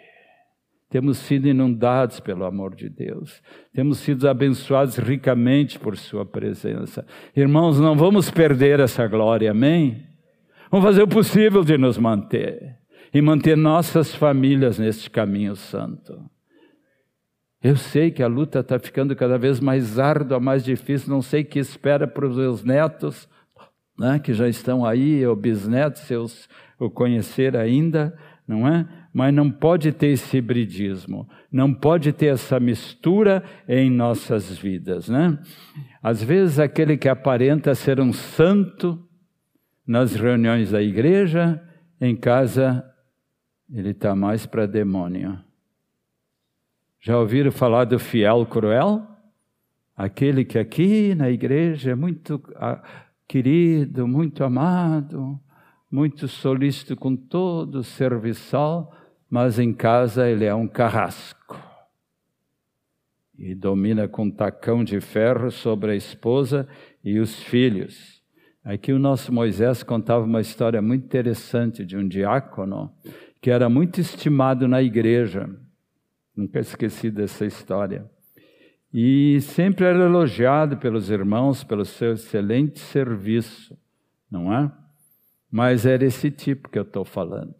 [0.88, 3.42] Temos sido inundados pelo amor de Deus.
[3.72, 7.04] Temos sido abençoados ricamente por Sua presença.
[7.34, 10.06] Irmãos, não vamos perder essa glória, amém?
[10.70, 12.78] Vamos fazer o possível de nos manter
[13.12, 16.18] e manter nossas famílias neste caminho santo.
[17.62, 21.10] Eu sei que a luta está ficando cada vez mais árdua, mais difícil.
[21.10, 23.28] Não sei que espera para os meus netos,
[23.98, 26.48] né, que já estão aí, ou bisnetos, seus
[26.78, 28.16] o conhecer ainda,
[28.46, 28.86] não é?
[29.12, 35.38] Mas não pode ter esse hibridismo, não pode ter essa mistura em nossas vidas, né?
[36.02, 39.02] Às vezes aquele que aparenta ser um santo
[39.86, 41.62] nas reuniões da igreja,
[42.00, 42.84] em casa
[43.72, 45.38] ele está mais para demônio.
[47.00, 49.06] Já ouviram falar do fiel cruel?
[49.96, 52.82] Aquele que aqui na igreja é muito ah,
[53.26, 55.40] querido, muito amado,
[55.90, 58.92] muito solícito com todo o serviçal,
[59.30, 61.56] mas em casa ele é um carrasco.
[63.38, 66.68] E domina com tacão de ferro sobre a esposa
[67.04, 68.22] e os filhos.
[68.64, 72.92] Aqui o nosso Moisés contava uma história muito interessante de um diácono
[73.40, 75.48] que era muito estimado na igreja.
[76.36, 78.10] Nunca esqueci dessa história.
[78.92, 83.78] E sempre era elogiado pelos irmãos pelo seu excelente serviço,
[84.30, 84.72] não é?
[85.50, 87.54] Mas era esse tipo que eu estou falando.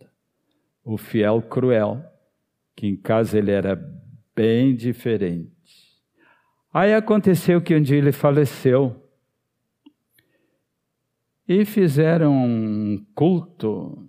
[0.84, 2.04] O fiel cruel,
[2.74, 3.76] que em casa ele era
[4.34, 5.56] bem diferente.
[6.72, 9.02] Aí aconteceu que um dia ele faleceu.
[11.48, 14.08] E fizeram um culto,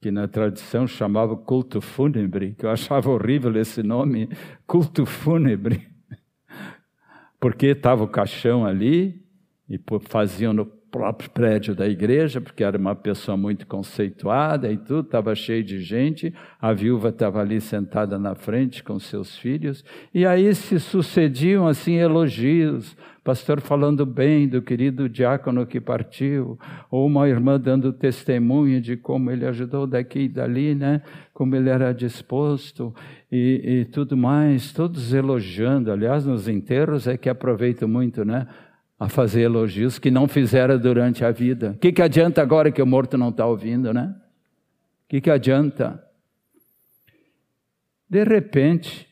[0.00, 4.28] que na tradição chamava culto fúnebre, que eu achava horrível esse nome,
[4.66, 5.88] culto fúnebre.
[7.40, 9.24] Porque estava o caixão ali,
[9.68, 15.00] e faziam no próprio prédio da igreja, porque era uma pessoa muito conceituada e tudo,
[15.00, 16.32] estava cheio de gente.
[16.60, 19.84] A viúva estava ali sentada na frente com seus filhos,
[20.14, 26.56] e aí se sucediam assim elogios, pastor falando bem do querido diácono que partiu,
[26.88, 31.02] ou uma irmã dando testemunho de como ele ajudou daqui e dali, né?
[31.32, 32.94] Como ele era disposto
[33.32, 35.90] e, e tudo mais, todos elogiando.
[35.90, 38.46] Aliás, nos enterros é que aproveito muito, né?
[38.98, 41.72] A fazer elogios que não fizera durante a vida.
[41.72, 44.14] O que, que adianta agora que o morto não está ouvindo, né?
[45.04, 46.02] O que, que adianta?
[48.08, 49.08] De repente,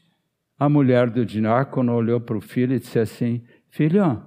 [0.59, 4.22] a mulher do diácono olhou para o filho e disse assim: Filho,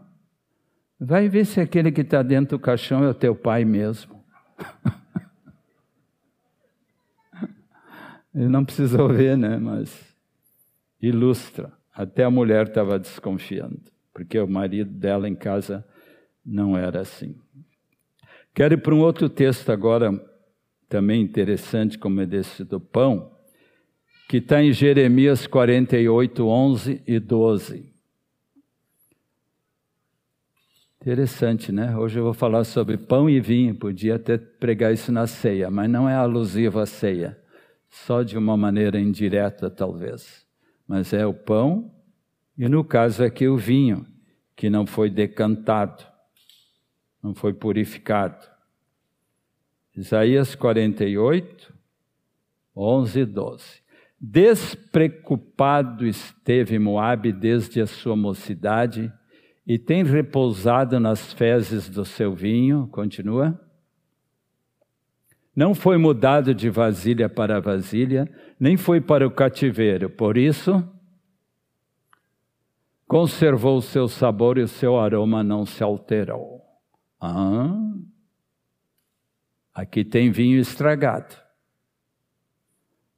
[0.99, 4.24] vai ver se aquele que está dentro do caixão é o teu pai mesmo.
[8.36, 9.58] Ele não precisou ver, né?
[9.58, 10.14] Mas
[11.01, 11.72] ilustra.
[11.93, 13.82] Até a mulher estava desconfiando,
[14.16, 15.86] porque o marido dela em casa
[16.43, 17.36] não era assim.
[18.53, 20.09] Quero ir para um outro texto agora,
[20.88, 23.36] também interessante, como é desse do pão,
[24.30, 27.93] que está em Jeremias 48, 11 e 12.
[31.01, 31.95] Interessante, né?
[31.97, 35.89] Hoje eu vou falar sobre pão e vinho, podia até pregar isso na ceia, mas
[35.89, 37.38] não é alusivo à ceia,
[37.89, 40.47] só de uma maneira indireta, talvez.
[40.88, 41.91] Mas é o pão
[42.58, 44.06] e, no caso aqui, o vinho,
[44.56, 46.03] que não foi decantado,
[47.22, 48.45] não foi purificado.
[49.95, 51.74] Isaías 48,
[52.76, 53.64] 11 e 12.
[54.20, 59.12] Despreocupado esteve Moabe desde a sua mocidade
[59.68, 62.88] e tem repousado nas fezes do seu vinho.
[62.88, 63.60] Continua.
[65.56, 68.30] Não foi mudado de vasilha para vasilha,
[68.60, 70.10] nem foi para o cativeiro.
[70.10, 70.84] Por isso,
[73.08, 76.62] conservou o seu sabor e o seu aroma não se alterou.
[77.20, 77.74] Ah,
[79.74, 81.36] aqui tem vinho estragado.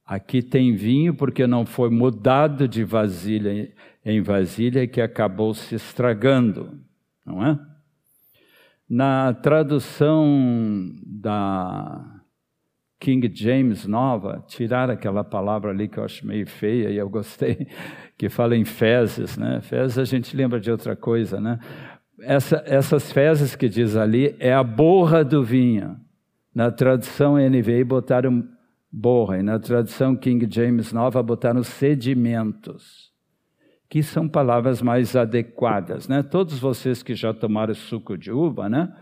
[0.04, 3.70] Aqui tem vinho porque não foi mudado de vasilha
[4.02, 6.80] em vasilha que acabou se estragando,
[7.26, 7.58] não é?
[8.88, 12.17] Na tradução da
[12.98, 17.68] King James Nova, tirar aquela palavra ali que eu acho meio feia e eu gostei,
[18.18, 19.60] que fala em fezes, né?
[19.60, 21.58] Fezes a gente lembra de outra coisa, né?
[22.20, 25.96] Essa, essas fezes que diz ali é a borra do vinho.
[26.52, 28.44] Na tradução NVI botaram
[28.90, 33.12] borra, e na tradução King James Nova botaram sedimentos,
[33.88, 36.22] que são palavras mais adequadas, né?
[36.22, 38.92] Todos vocês que já tomaram suco de uva, né?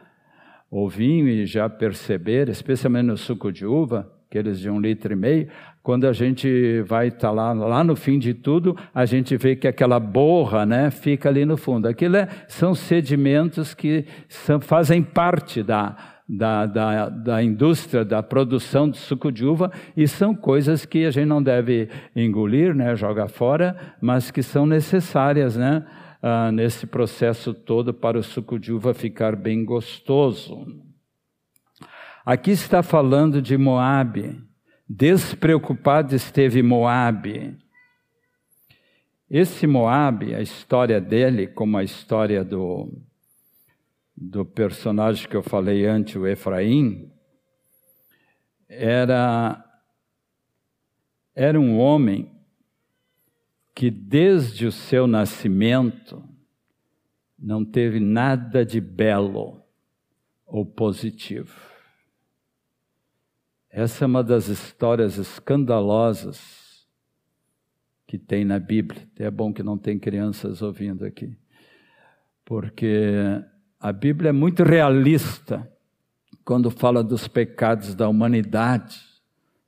[0.71, 5.17] Ou vinho e já perceberam, especialmente no suco de uva, aqueles de um litro e
[5.17, 5.49] meio,
[5.83, 9.55] quando a gente vai estar tá lá, lá no fim de tudo, a gente vê
[9.55, 11.87] que aquela borra né, fica ali no fundo.
[11.87, 15.97] Aquilo é, são sedimentos que são, fazem parte da,
[16.29, 21.11] da, da, da indústria da produção de suco de uva e são coisas que a
[21.13, 25.85] gente não deve engolir, né, jogar fora, mas que são necessárias né,
[26.29, 30.67] ah, nesse processo todo para o suco de uva ficar bem gostoso.
[32.25, 34.43] Aqui está falando de Moabe.
[34.89, 37.57] Despreocupado esteve Moabe.
[39.31, 42.93] Esse Moabe, a história dele, como a história do,
[44.17, 47.09] do personagem que eu falei antes, o Efraim,
[48.69, 49.65] era,
[51.37, 52.36] era um homem
[53.77, 56.25] que desde o seu nascimento
[57.39, 59.63] não teve nada de belo
[60.47, 61.55] ou positivo.
[63.69, 66.89] Essa é uma das histórias escandalosas
[68.07, 69.07] que tem na Bíblia.
[69.19, 71.37] É bom que não tem crianças ouvindo aqui,
[72.47, 73.13] porque
[73.79, 75.71] a Bíblia é muito realista
[76.47, 78.99] quando fala dos pecados da humanidade,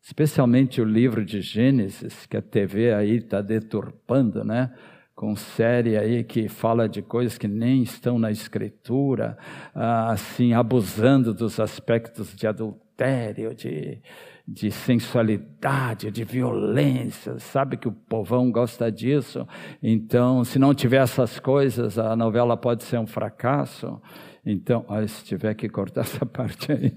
[0.08, 4.72] especialmente o livro de Gênesis, que a TV aí está deturpando, né?
[5.14, 9.36] Com série aí que fala de coisas que nem estão na Escritura,
[9.74, 14.00] ah, assim, abusando dos aspectos de adultério, de,
[14.46, 19.46] de sensualidade, de violência, sabe que o povão gosta disso.
[19.82, 24.00] Então, se não tiver essas coisas, a novela pode ser um fracasso.
[24.42, 26.96] Então, olha, se tiver que cortar essa parte aí,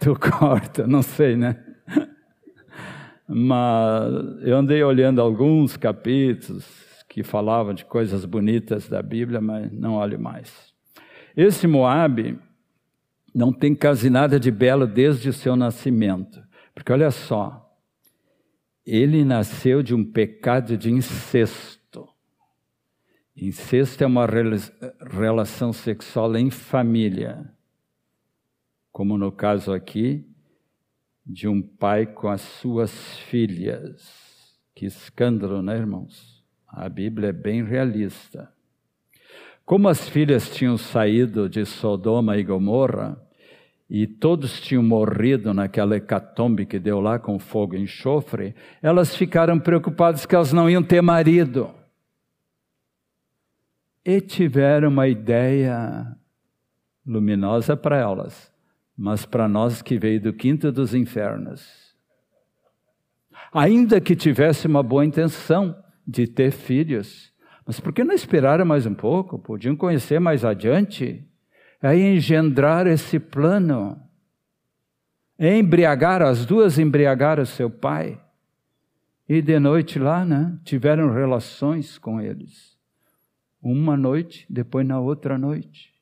[0.00, 1.62] tu corta, não sei, né?
[3.26, 6.66] Mas eu andei olhando alguns capítulos
[7.08, 10.72] que falavam de coisas bonitas da Bíblia, mas não olho mais.
[11.36, 12.38] Esse Moabe,
[13.34, 16.40] não tem quase nada de belo desde o seu nascimento.
[16.72, 17.76] Porque olha só,
[18.86, 22.08] ele nasceu de um pecado de incesto.
[23.36, 24.26] Incesto é uma
[25.10, 27.50] relação sexual em família,
[28.94, 30.24] como no caso aqui,
[31.26, 34.56] de um pai com as suas filhas.
[34.72, 36.44] Que escândalo, né, irmãos?
[36.68, 38.48] A Bíblia é bem realista.
[39.64, 43.20] Como as filhas tinham saído de Sodoma e Gomorra,
[43.90, 49.58] e todos tinham morrido naquela hecatombe que deu lá com fogo e enxofre, elas ficaram
[49.58, 51.74] preocupadas que elas não iam ter marido.
[54.04, 56.16] e tiveram uma ideia
[57.04, 58.53] luminosa para elas,
[58.96, 61.94] mas para nós que veio do quinto dos infernos.
[63.52, 65.76] Ainda que tivesse uma boa intenção
[66.06, 67.32] de ter filhos,
[67.66, 69.38] mas por que não esperaram mais um pouco?
[69.38, 71.26] Podiam conhecer mais adiante?
[71.80, 74.00] Aí engendrar esse plano,
[75.38, 78.20] embriagar, as duas embriagaram seu pai.
[79.28, 82.78] E de noite lá, né, tiveram relações com eles.
[83.62, 85.93] Uma noite, depois na outra noite.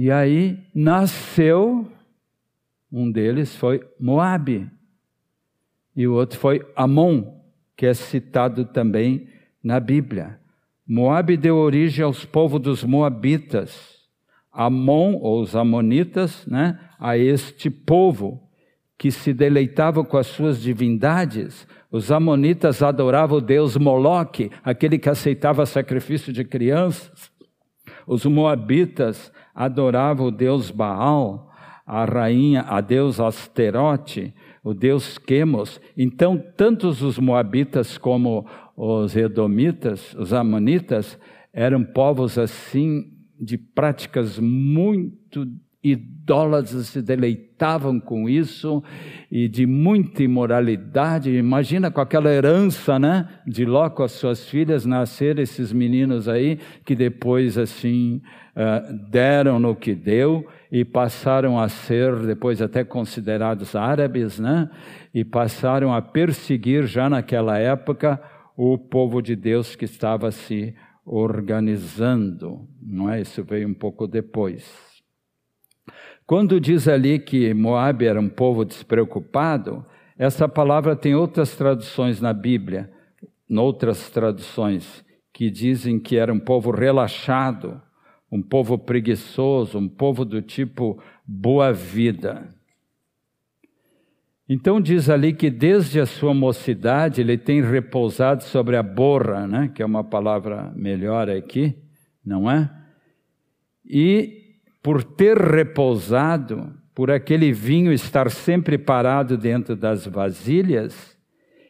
[0.00, 1.90] E aí nasceu,
[2.92, 4.70] um deles foi Moabe,
[5.96, 7.24] e o outro foi Amon,
[7.76, 9.26] que é citado também
[9.60, 10.38] na Bíblia.
[10.86, 13.98] Moabe deu origem aos povos dos Moabitas.
[14.52, 18.48] Amon, ou os Amonitas, né, a este povo
[18.96, 21.66] que se deleitava com as suas divindades.
[21.90, 27.32] Os amonitas adoravam o deus Moloque, aquele que aceitava sacrifício de crianças.
[28.06, 31.50] Os moabitas adoravam o deus Baal,
[31.84, 34.32] a rainha, a deus Asterote,
[34.62, 35.80] o deus Quemos.
[35.96, 38.46] Então, tantos os moabitas como
[38.76, 41.18] os edomitas, os amonitas,
[41.52, 45.44] eram povos assim de práticas muito
[45.82, 48.82] idólatras se deleitavam com isso
[49.30, 51.30] e de muita imoralidade.
[51.30, 53.28] Imagina com aquela herança, né?
[53.46, 58.20] De logo as suas filhas nascer esses meninos aí que depois assim
[58.58, 64.68] uh, deram no que deu e passaram a ser depois até considerados árabes, né?
[65.14, 68.20] E passaram a perseguir já naquela época
[68.56, 70.74] o povo de Deus que estava se
[71.06, 73.20] organizando, não é?
[73.20, 74.68] Isso veio um pouco depois.
[76.26, 79.86] Quando diz ali que Moab era um povo despreocupado,
[80.18, 82.90] essa palavra tem outras traduções na Bíblia,
[83.48, 85.02] outras traduções,
[85.32, 87.80] que dizem que era um povo relaxado,
[88.30, 92.48] um povo preguiçoso, um povo do tipo boa vida.
[94.48, 99.70] Então diz ali que desde a sua mocidade ele tem repousado sobre a borra, né?
[99.74, 101.76] que é uma palavra melhor aqui,
[102.24, 102.70] não é?
[103.84, 104.38] E
[104.82, 111.16] por ter repousado, por aquele vinho estar sempre parado dentro das vasilhas,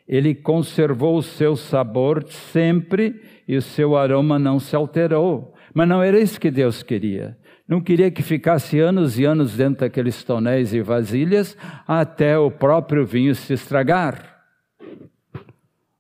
[0.06, 5.54] ele conservou o seu sabor sempre e o seu aroma não se alterou.
[5.74, 7.36] Mas não era isso que Deus queria.
[7.66, 11.56] Não queria que ficasse anos e anos dentro daqueles tonéis e vasilhas
[11.86, 14.36] até o próprio vinho se estragar.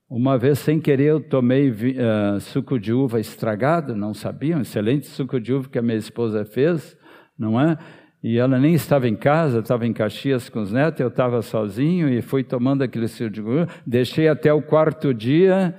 [0.08, 5.06] Uma vez, sem querer, eu tomei uh, suco de uva estragado, não sabia, um excelente
[5.06, 6.96] suco de uva que a minha esposa fez
[7.38, 7.78] não é?
[8.22, 12.08] E ela nem estava em casa, estava em Caxias com os netos, eu estava sozinho
[12.08, 15.72] e fui tomando aquele suco, deixei até o quarto dia,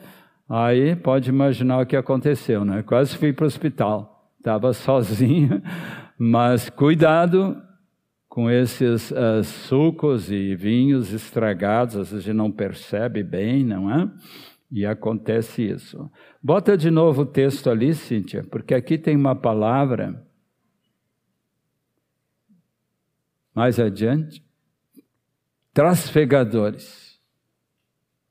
[0.50, 2.82] aí pode imaginar o que aconteceu, né?
[2.84, 5.62] Quase fui para o hospital, estava sozinho,
[6.18, 7.62] mas cuidado
[8.28, 13.92] com esses uh, sucos e vinhos estragados, às vezes a gente não percebe bem, não
[13.94, 14.10] é?
[14.72, 16.10] E acontece isso.
[16.42, 20.24] Bota de novo o texto ali, Cíntia, porque aqui tem uma palavra
[23.60, 24.42] Mais adiante,
[25.74, 27.20] trasfegadores.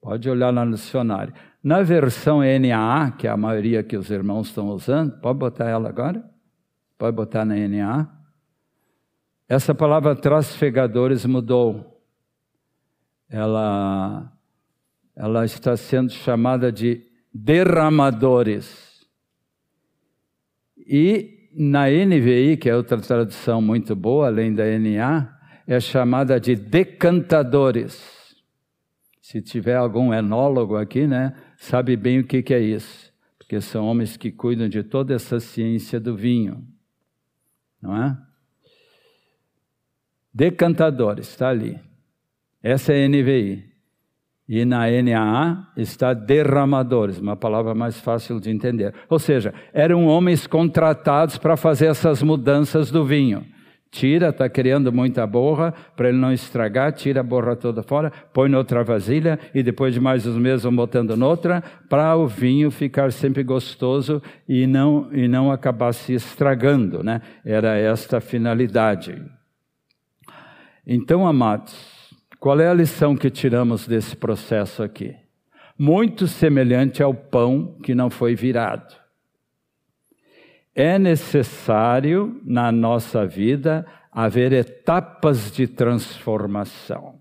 [0.01, 1.35] Pode olhar lá no dicionário.
[1.63, 5.89] Na versão NAA, que é a maioria que os irmãos estão usando, pode botar ela
[5.89, 6.25] agora?
[6.97, 8.09] Pode botar na NAA.
[9.49, 12.03] Essa palavra trasfegadores mudou.
[13.29, 14.33] Ela,
[15.17, 17.03] ela está sendo chamada de
[17.33, 19.07] derramadores.
[20.77, 25.37] E na NVI, que é outra tradução muito boa, além da NA,
[25.67, 28.01] é chamada de decantadores.
[29.21, 33.13] Se tiver algum enólogo aqui, né, sabe bem o que, é isso.
[33.37, 36.67] Porque são homens que cuidam de toda essa ciência do vinho.
[37.83, 38.17] Não é?
[40.33, 41.79] Decantadores, está ali.
[42.63, 43.69] Essa é a NVI.
[44.49, 48.95] E na NAA está derramadores, uma palavra mais fácil de entender.
[49.11, 53.45] Ou seja, eram homens contratados para fazer essas mudanças do vinho.
[53.91, 58.49] Tira, está criando muita borra, para ele não estragar, tira a borra toda fora, põe
[58.49, 63.11] noutra vasilha e depois de mais uns meses vão botando noutra, para o vinho ficar
[63.12, 67.03] sempre gostoso e não, e não acabar se estragando.
[67.03, 67.22] Né?
[67.45, 69.22] Era esta a finalidade.
[70.86, 71.74] Então, amados,
[72.39, 75.14] qual é a lição que tiramos desse processo aqui?
[75.78, 79.08] Muito semelhante ao pão que não foi virado.
[80.81, 87.18] É necessário na nossa vida haver etapas de transformação.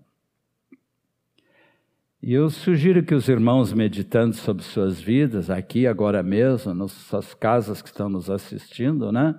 [2.22, 7.34] E eu sugiro que os irmãos, meditando sobre suas vidas, aqui, agora mesmo, nas suas
[7.34, 9.34] casas que estão nos assistindo, né?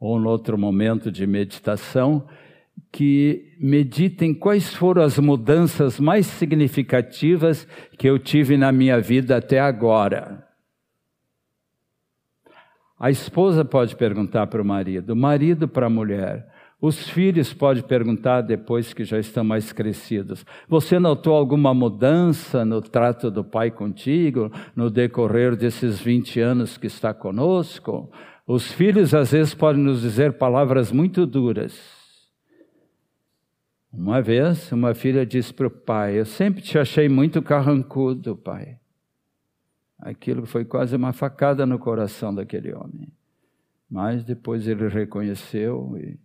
[0.00, 2.26] Ou no outro momento de meditação,
[2.90, 9.60] que meditem quais foram as mudanças mais significativas que eu tive na minha vida até
[9.60, 10.47] agora.
[12.98, 16.48] A esposa pode perguntar para o marido, o marido para a mulher.
[16.80, 22.80] Os filhos podem perguntar depois que já estão mais crescidos: Você notou alguma mudança no
[22.80, 28.10] trato do pai contigo no decorrer desses 20 anos que está conosco?
[28.46, 31.98] Os filhos às vezes podem nos dizer palavras muito duras.
[33.92, 38.76] Uma vez, uma filha disse para o pai: Eu sempre te achei muito carrancudo, pai.
[39.98, 43.12] Aquilo foi quase uma facada no coração daquele homem.
[43.90, 46.18] Mas depois ele reconheceu e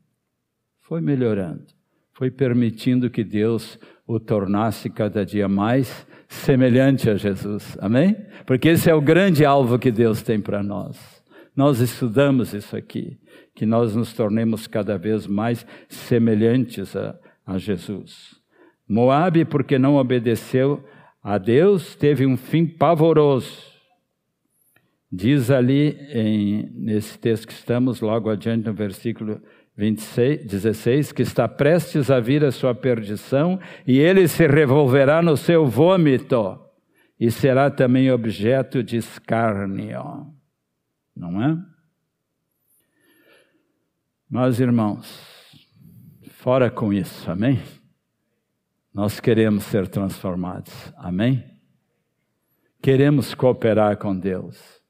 [0.81, 1.65] foi melhorando.
[2.13, 7.77] Foi permitindo que Deus o tornasse cada dia mais semelhante a Jesus.
[7.79, 8.15] Amém?
[8.45, 11.23] Porque esse é o grande alvo que Deus tem para nós.
[11.55, 13.19] Nós estudamos isso aqui,
[13.55, 17.15] que nós nos tornemos cada vez mais semelhantes a,
[17.45, 18.35] a Jesus.
[18.87, 20.83] Moabe, porque não obedeceu
[21.23, 23.71] a Deus, teve um fim pavoroso.
[25.11, 29.41] Diz ali, em, nesse texto que estamos, logo adiante no versículo
[29.77, 35.37] 26, 16, que está prestes a vir a sua perdição, e ele se revolverá no
[35.37, 36.59] seu vômito,
[37.19, 40.27] e será também objeto de escárnio.
[41.15, 41.57] Não é?
[44.29, 45.33] Mas, irmãos,
[46.43, 47.57] Fora com isso, amém?
[48.93, 51.43] Nós queremos ser transformados, amém?
[52.81, 54.83] Queremos cooperar com Deus.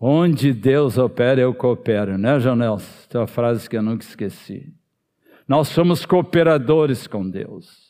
[0.00, 2.78] Onde Deus opera, eu coopero, né, Janel?
[3.08, 4.74] Tem uma frase que eu nunca esqueci.
[5.46, 7.88] Nós somos cooperadores com Deus.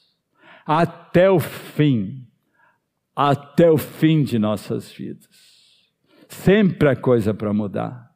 [0.66, 2.26] Até o fim.
[3.16, 5.28] Até o fim de nossas vidas.
[6.28, 8.07] Sempre há coisa para mudar.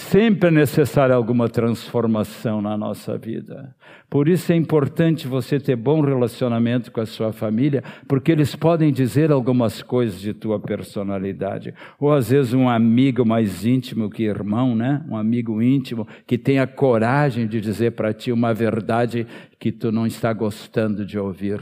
[0.00, 3.76] Sempre é necessária alguma transformação na nossa vida.
[4.08, 8.92] Por isso é importante você ter bom relacionamento com a sua família, porque eles podem
[8.92, 11.74] dizer algumas coisas de tua personalidade.
[11.98, 15.04] Ou às vezes um amigo mais íntimo que irmão, né?
[15.08, 19.26] Um amigo íntimo que tenha coragem de dizer para ti uma verdade
[19.58, 21.60] que tu não está gostando de ouvir.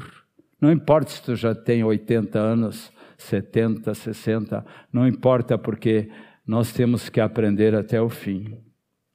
[0.61, 6.09] Não importa se tu já tem 80 anos, 70, 60, não importa porque
[6.49, 8.57] nós temos que aprender até o fim.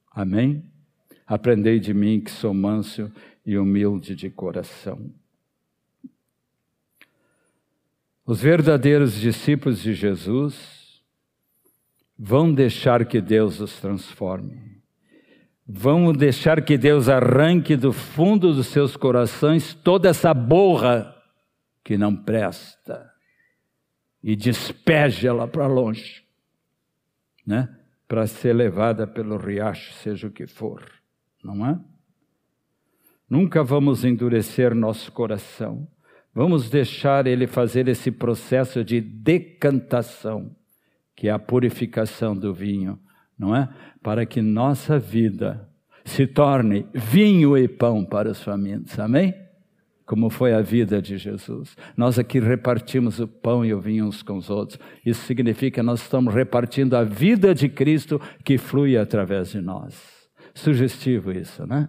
[0.08, 0.62] Amém?
[1.26, 3.10] Aprendei de mim que sou manso
[3.44, 5.12] e humilde de coração.
[8.24, 11.02] Os verdadeiros discípulos de Jesus
[12.16, 14.80] vão deixar que Deus os transforme.
[15.66, 21.12] Vão deixar que Deus arranque do fundo dos seus corações toda essa borra
[21.82, 23.10] que não presta
[24.22, 26.23] e despeje ela para longe
[27.46, 27.68] né?
[28.06, 30.82] Para ser levada pelo riacho, seja o que for,
[31.42, 31.78] não é?
[33.28, 35.88] Nunca vamos endurecer nosso coração.
[36.34, 40.54] Vamos deixar ele fazer esse processo de decantação,
[41.14, 42.98] que é a purificação do vinho,
[43.38, 43.68] não é?
[44.02, 45.68] Para que nossa vida
[46.04, 48.98] se torne vinho e pão para os famintos.
[48.98, 49.43] Amém?
[50.06, 51.76] Como foi a vida de Jesus.
[51.96, 54.78] Nós aqui repartimos o pão e o vinho uns com os outros.
[55.04, 59.94] Isso significa que nós estamos repartindo a vida de Cristo que flui através de nós.
[60.54, 61.88] Sugestivo isso, né?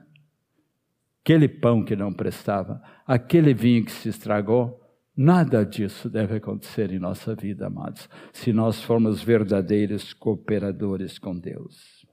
[1.24, 4.80] Aquele pão que não prestava, aquele vinho que se estragou,
[5.18, 12.06] nada disso deve acontecer em nossa vida, amados, se nós formos verdadeiros cooperadores com Deus.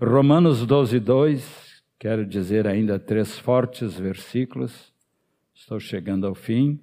[0.00, 4.93] Romanos 12, 2, quero dizer ainda três fortes versículos
[5.54, 6.80] estou chegando ao fim,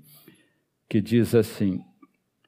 [0.89, 1.83] que diz assim: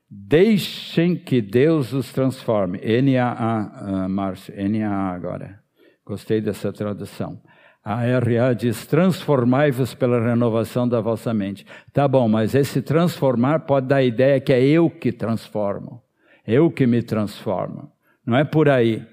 [0.10, 2.80] Deixem que Deus os transforme.
[2.80, 5.60] N-A-A, uh, Márcio, N-A-A agora.
[6.06, 7.42] Gostei dessa tradução.
[7.84, 11.66] A RA diz: transformai-vos pela renovação da vossa mente.
[11.92, 16.02] Tá bom, mas esse transformar pode dar a ideia que é eu que transformo,
[16.48, 17.92] eu que me transformo.
[18.26, 19.06] Não é por aí.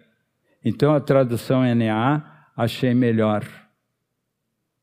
[0.64, 2.22] Então a tradução NA
[2.56, 3.44] achei melhor.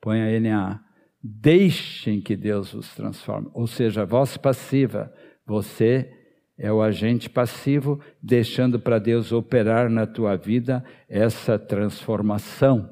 [0.01, 0.86] Põe a NA.
[1.30, 3.49] Deixem que Deus os transforme.
[3.53, 5.13] Ou seja, a voz passiva,
[5.45, 6.09] você
[6.57, 12.89] é o agente passivo, deixando para Deus operar na tua vida essa transformação,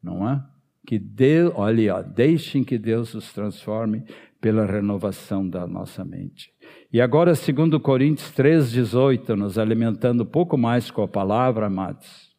[0.00, 0.40] não é?
[0.86, 4.04] Que Deus, olha, ó, deixem que Deus os transforme
[4.40, 6.52] pela renovação da nossa mente.
[6.92, 12.32] E agora, segundo Coríntios 3:18, nos alimentando um pouco mais com a palavra, amados.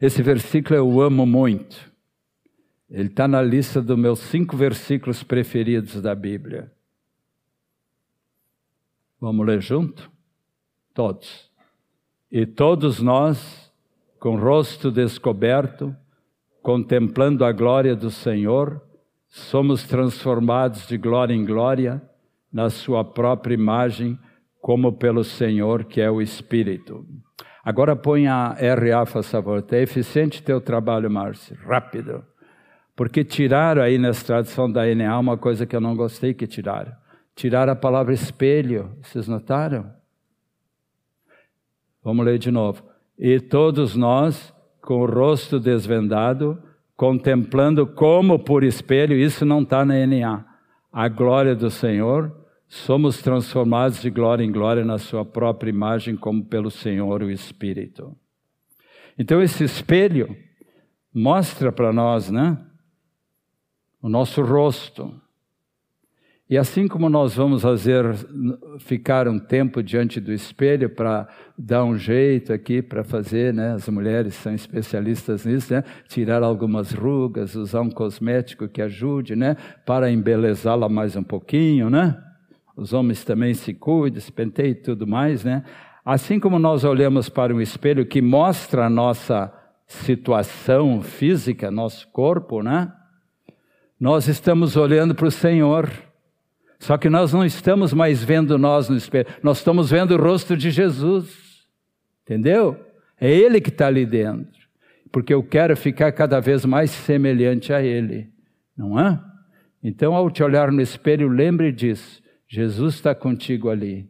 [0.00, 1.91] Esse versículo eu amo muito.
[2.92, 6.70] Ele está na lista dos meus cinco versículos preferidos da Bíblia.
[9.18, 10.10] Vamos ler junto?
[10.92, 11.50] Todos.
[12.30, 13.72] E todos nós,
[14.20, 15.96] com rosto descoberto,
[16.60, 18.82] contemplando a glória do Senhor,
[19.26, 22.02] somos transformados de glória em glória
[22.52, 24.18] na Sua própria imagem,
[24.60, 27.06] como pelo Senhor que é o Espírito.
[27.64, 29.64] Agora põe a RA, faz favor.
[29.70, 31.56] É eficiente teu trabalho, Márcio.
[31.64, 32.31] Rápido.
[32.94, 36.92] Porque tiraram aí nessa tradução da NA uma coisa que eu não gostei que tiraram.
[37.34, 38.96] Tiraram a palavra espelho.
[39.02, 39.90] Vocês notaram?
[42.04, 42.84] Vamos ler de novo.
[43.18, 46.62] E todos nós, com o rosto desvendado,
[46.96, 50.44] contemplando como por espelho, isso não está na NA,
[50.92, 52.32] a glória do Senhor,
[52.68, 58.16] somos transformados de glória em glória na Sua própria imagem, como pelo Senhor o Espírito.
[59.18, 60.36] Então, esse espelho
[61.14, 62.58] mostra para nós, né?
[64.02, 65.14] O nosso rosto.
[66.50, 68.04] E assim como nós vamos fazer,
[68.80, 71.26] ficar um tempo diante do espelho para
[71.56, 73.72] dar um jeito aqui para fazer, né?
[73.72, 75.82] As mulheres são especialistas nisso, né?
[76.08, 79.56] Tirar algumas rugas, usar um cosmético que ajude, né?
[79.86, 82.22] Para embelezá-la mais um pouquinho, né?
[82.76, 85.62] os homens também se cuidam, se penteiam e tudo mais, né?
[86.04, 89.52] Assim como nós olhamos para um espelho que mostra a nossa
[89.86, 92.92] situação física, nosso corpo, né?
[94.02, 95.88] Nós estamos olhando para o Senhor.
[96.80, 100.56] Só que nós não estamos mais vendo nós no espelho, nós estamos vendo o rosto
[100.56, 101.64] de Jesus.
[102.24, 102.76] Entendeu?
[103.20, 104.60] É Ele que está ali dentro.
[105.12, 108.28] Porque eu quero ficar cada vez mais semelhante a Ele.
[108.76, 109.20] Não é?
[109.80, 112.20] Então, ao te olhar no espelho, lembre disso.
[112.48, 114.08] Jesus está contigo ali.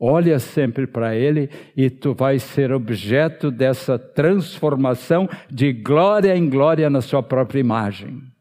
[0.00, 6.88] Olha sempre para Ele e tu vais ser objeto dessa transformação de glória em glória
[6.88, 8.32] na sua própria imagem.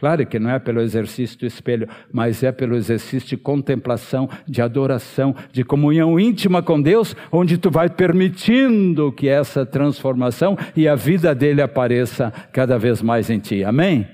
[0.00, 4.62] Claro que não é pelo exercício do espelho, mas é pelo exercício de contemplação, de
[4.62, 10.94] adoração, de comunhão íntima com Deus, onde tu vai permitindo que essa transformação e a
[10.94, 13.62] vida dele apareça cada vez mais em ti.
[13.62, 14.08] Amém?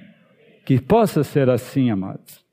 [0.65, 2.45] Que possa ser assim, amados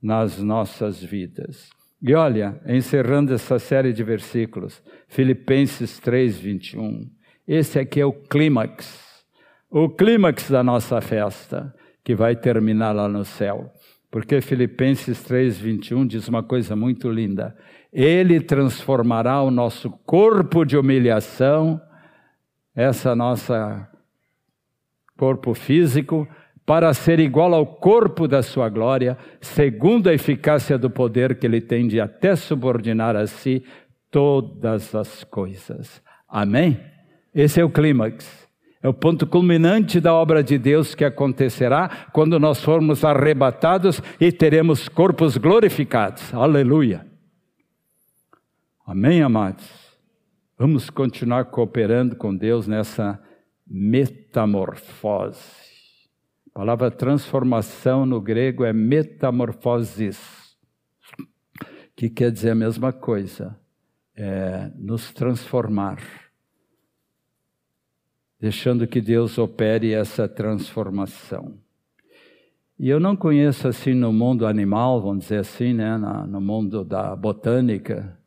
[0.00, 1.70] nas nossas vidas.
[2.00, 7.10] E olha, encerrando essa série de versículos, Filipenses 3, 21.
[7.48, 9.24] Esse aqui é o clímax,
[9.68, 11.74] o clímax da nossa festa,
[12.04, 13.72] que vai terminar lá no céu.
[14.10, 17.56] Porque Filipenses 3, 21 diz uma coisa muito linda.
[17.92, 21.80] Ele transformará o nosso corpo de humilhação,
[22.76, 23.88] essa nossa
[25.16, 26.28] corpo físico,
[26.66, 31.60] para ser igual ao corpo da sua glória, segundo a eficácia do poder que ele
[31.60, 33.64] tem de até subordinar a si
[34.10, 36.02] todas as coisas.
[36.28, 36.80] Amém?
[37.34, 38.43] Esse é o clímax.
[38.84, 44.30] É o ponto culminante da obra de Deus que acontecerá quando nós formos arrebatados e
[44.30, 46.34] teremos corpos glorificados.
[46.34, 47.06] Aleluia.
[48.86, 49.66] Amém, amados?
[50.58, 53.18] Vamos continuar cooperando com Deus nessa
[53.66, 55.40] metamorfose.
[56.50, 60.20] A palavra transformação no grego é metamorfosis,
[61.96, 63.58] que quer dizer a mesma coisa,
[64.14, 66.23] é nos transformar,
[68.44, 71.54] deixando que Deus opere essa transformação.
[72.78, 77.16] E eu não conheço assim no mundo animal, vamos dizer assim, né, no mundo da
[77.16, 78.18] botânica,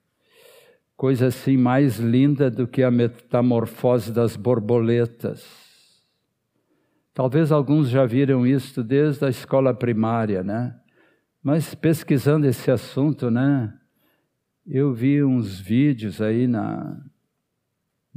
[0.95, 5.45] coisa assim mais linda do que a metamorfose das borboletas.
[7.13, 10.75] Talvez alguns já viram isso desde a escola primária, né?
[11.43, 13.71] Mas pesquisando esse assunto, né?
[14.65, 17.05] Eu vi uns vídeos aí na,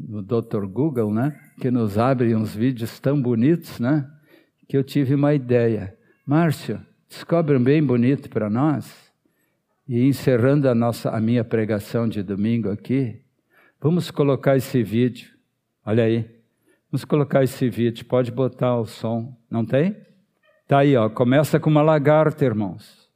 [0.09, 0.67] no Dr.
[0.67, 1.39] Google, né?
[1.61, 4.09] Que nos abre uns vídeos tão bonitos, né?
[4.69, 5.97] Que eu tive uma ideia.
[6.25, 9.13] Márcio, descobre um bem bonito para nós.
[9.89, 13.21] E encerrando a, nossa, a minha pregação de domingo aqui,
[13.81, 15.29] vamos colocar esse vídeo.
[15.85, 16.41] Olha aí.
[16.91, 19.97] Vamos colocar esse vídeo, pode botar o som, não tem?
[20.67, 21.09] Tá aí, ó.
[21.09, 23.09] Começa com uma lagarta, irmãos.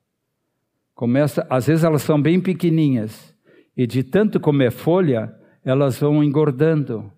[0.94, 3.34] Começa, às vezes elas são bem pequeninhas
[3.76, 7.10] e de tanto comer folha, elas vão engordando.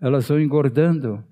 [0.00, 1.22] Elas vão engordando,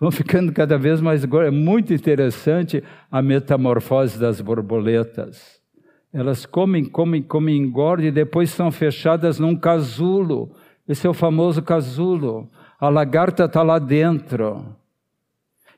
[0.00, 1.52] vão ficando cada vez mais gordas.
[1.52, 5.60] É muito interessante a metamorfose das borboletas.
[6.12, 10.50] Elas comem, comem, comem, engordam e depois são fechadas num casulo.
[10.88, 12.48] Esse é o famoso casulo.
[12.80, 14.64] A lagarta está lá dentro.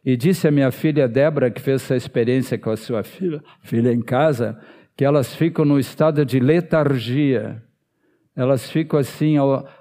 [0.05, 3.93] E disse a minha filha Débora, que fez essa experiência com a sua filha, filha
[3.93, 4.59] em casa,
[4.97, 7.63] que elas ficam no estado de letargia.
[8.39, 9.35] Elas ficam assim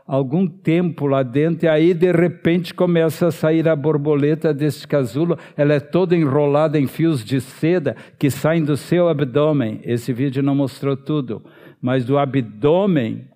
[0.08, 5.38] algum tempo lá dentro e aí de repente começa a sair a borboleta desse casulo.
[5.55, 9.80] Ela é toda enrolada em fios de seda que saem do seu abdômen.
[9.84, 11.45] Esse vídeo não mostrou tudo,
[11.80, 13.28] mas do abdômen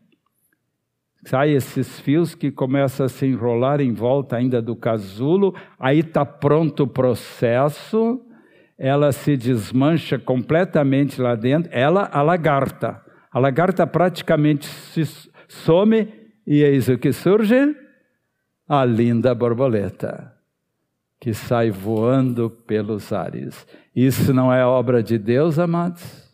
[1.24, 6.26] sai esses fios que começam a se enrolar em volta ainda do casulo, aí está
[6.26, 8.20] pronto o processo,
[8.76, 13.11] ela se desmancha completamente lá dentro, ela, a lagarta.
[13.32, 15.04] A lagarta praticamente se
[15.48, 16.14] some
[16.46, 17.76] e eis o que surge?
[18.68, 20.34] A linda borboleta,
[21.20, 23.66] que sai voando pelos ares.
[23.96, 26.30] Isso não é obra de Deus, amados?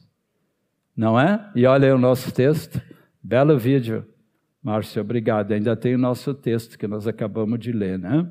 [0.96, 1.52] Não é?
[1.56, 2.82] E olha aí o nosso texto,
[3.22, 4.04] belo vídeo.
[4.62, 5.52] Márcio, obrigado.
[5.52, 8.28] Ainda tem o nosso texto que nós acabamos de ler, né?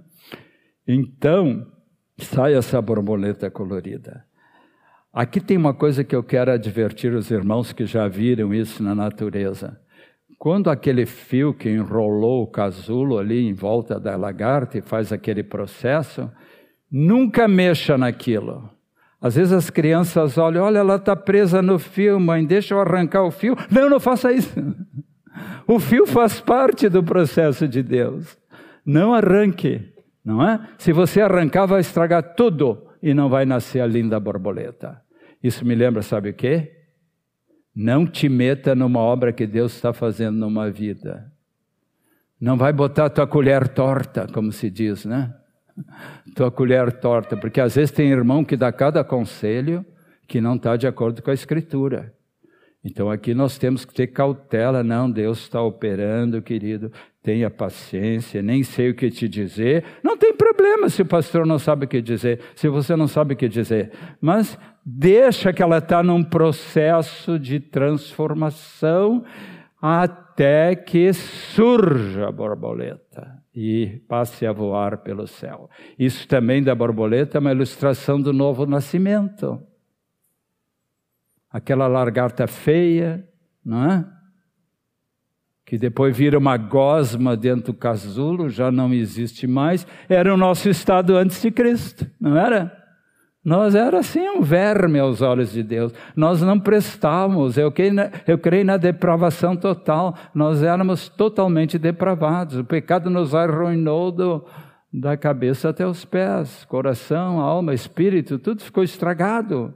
[0.87, 1.67] Então,
[2.19, 4.26] sai essa borboleta colorida.
[5.17, 8.95] Aqui tem uma coisa que eu quero advertir os irmãos que já viram isso na
[8.95, 9.81] natureza.
[10.39, 15.43] Quando aquele fio que enrolou o casulo ali em volta da lagarta e faz aquele
[15.43, 16.31] processo,
[16.93, 18.69] nunca mexa naquilo.
[19.19, 23.23] Às vezes as crianças olham, olha, ela está presa no fio, mãe, deixa eu arrancar
[23.23, 23.57] o fio.
[23.71, 24.53] Não, não faça isso.
[25.67, 28.39] O fio faz parte do processo de Deus.
[28.85, 29.93] Não arranque,
[30.25, 30.61] não é?
[30.79, 35.06] Se você arrancar, vai estragar tudo e não vai nascer a linda borboleta.
[35.47, 36.73] Isso me lembra, sabe o quê?
[37.73, 41.31] Não te meta numa obra que Deus está fazendo numa vida.
[42.41, 45.33] Não vai botar tua colher torta, como se diz, né?
[46.35, 49.87] Tua colher torta, porque às vezes tem irmão que dá cada conselho
[50.27, 52.13] que não está de acordo com a Escritura.
[52.83, 56.91] Então aqui nós temos que ter cautela, não, Deus está operando, querido,
[57.23, 59.85] tenha paciência, nem sei o que te dizer.
[60.03, 63.35] Não tem problema se o pastor não sabe o que dizer, se você não sabe
[63.35, 69.25] o que dizer, mas deixa que ela está num processo de transformação
[69.83, 75.69] até que surja a borboleta e passe a voar pelo céu.
[75.99, 79.61] Isso também da borboleta é uma ilustração do novo nascimento
[81.57, 83.27] aquela lagarta feia,
[83.65, 84.05] não é?
[85.65, 89.87] Que depois vira uma gosma dentro do casulo, já não existe mais.
[90.07, 92.86] Era o nosso estado antes de Cristo, não era?
[93.47, 95.95] Nós era assim um verme aos olhos de Deus.
[96.17, 97.57] Nós não prestávamos.
[97.57, 100.17] Eu creio, na, eu creio na depravação total.
[100.35, 102.59] Nós éramos totalmente depravados.
[102.59, 104.45] O pecado nos arruinou do,
[104.93, 106.65] da cabeça até os pés.
[106.65, 109.73] Coração, alma, espírito, tudo ficou estragado.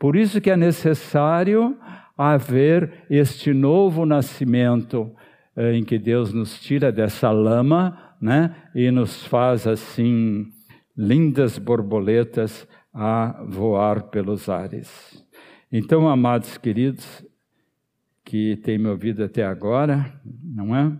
[0.00, 1.76] Por isso que é necessário
[2.18, 5.12] haver este novo nascimento
[5.56, 10.46] eh, em que Deus nos tira dessa lama, né, e nos faz assim
[10.96, 15.24] lindas borboletas a voar pelos ares.
[15.70, 17.24] Então, amados queridos,
[18.24, 20.92] que têm me ouvido até agora, não é?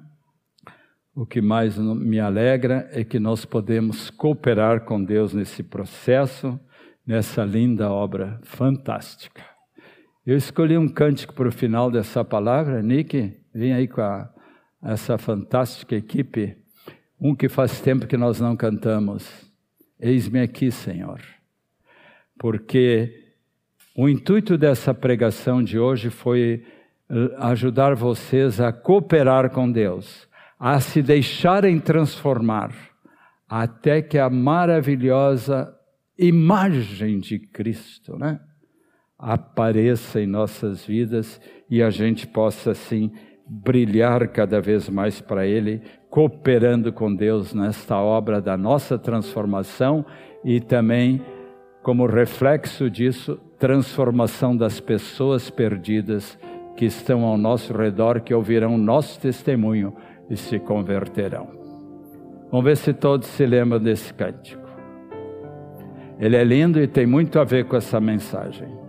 [1.15, 6.59] O que mais me alegra é que nós podemos cooperar com Deus nesse processo
[7.07, 9.43] nessa linda obra fantástica.
[10.25, 14.33] Eu escolhi um cântico para o final dessa palavra, Nick, vem aí com a,
[14.83, 16.57] essa fantástica equipe,
[17.21, 19.51] um que faz tempo que nós não cantamos.
[19.99, 21.21] Eis-me aqui, Senhor.
[22.43, 23.23] Porque
[23.97, 26.65] o intuito dessa pregação de hoje foi
[27.09, 30.29] eh, ajudar vocês a cooperar com Deus,
[30.59, 32.75] a se deixarem transformar,
[33.49, 35.73] até que a maravilhosa
[36.19, 38.41] imagem de Cristo, né?
[39.17, 41.41] Apareça em nossas vidas
[41.71, 43.13] e a gente possa, assim,
[43.47, 45.81] brilhar cada vez mais para Ele,
[46.11, 50.05] cooperando com Deus nesta obra da nossa transformação
[50.45, 51.23] e também,
[51.83, 56.39] como reflexo disso, transformação das pessoas perdidas
[56.77, 59.95] que estão ao nosso redor, que ouvirão nosso testemunho
[60.31, 61.49] e se converterão.
[62.51, 64.63] Vamos ver se todos se lembram desse cântico.
[66.19, 68.82] Ele é lindo e tem muito a ver com essa mensagem.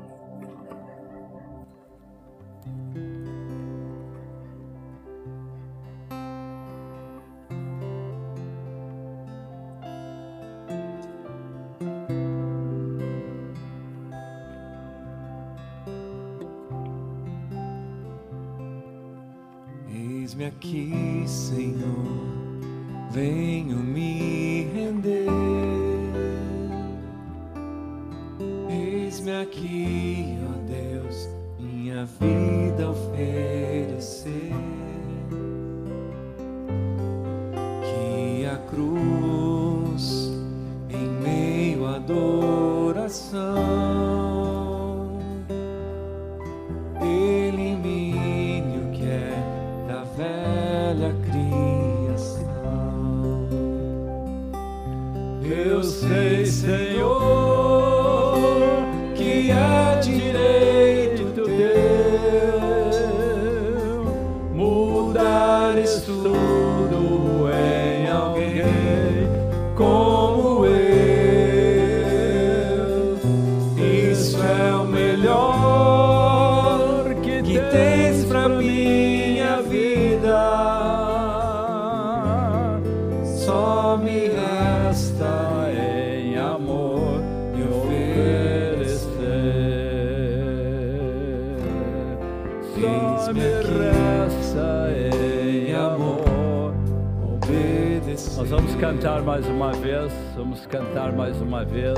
[99.34, 101.98] Mais uma vez, vamos cantar mais uma vez.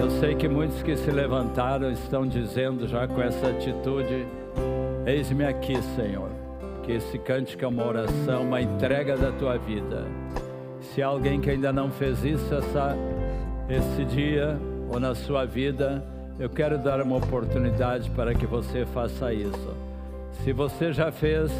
[0.00, 4.24] Eu sei que muitos que se levantaram estão dizendo já com essa atitude:
[5.04, 6.30] Eis-me aqui, Senhor.
[6.84, 10.04] Que esse cântico é uma oração, uma entrega da tua vida.
[10.82, 12.96] Se há alguém que ainda não fez isso essa,
[13.68, 14.56] esse dia
[14.92, 16.00] ou na sua vida,
[16.38, 19.76] eu quero dar uma oportunidade para que você faça isso.
[20.44, 21.50] Se você já fez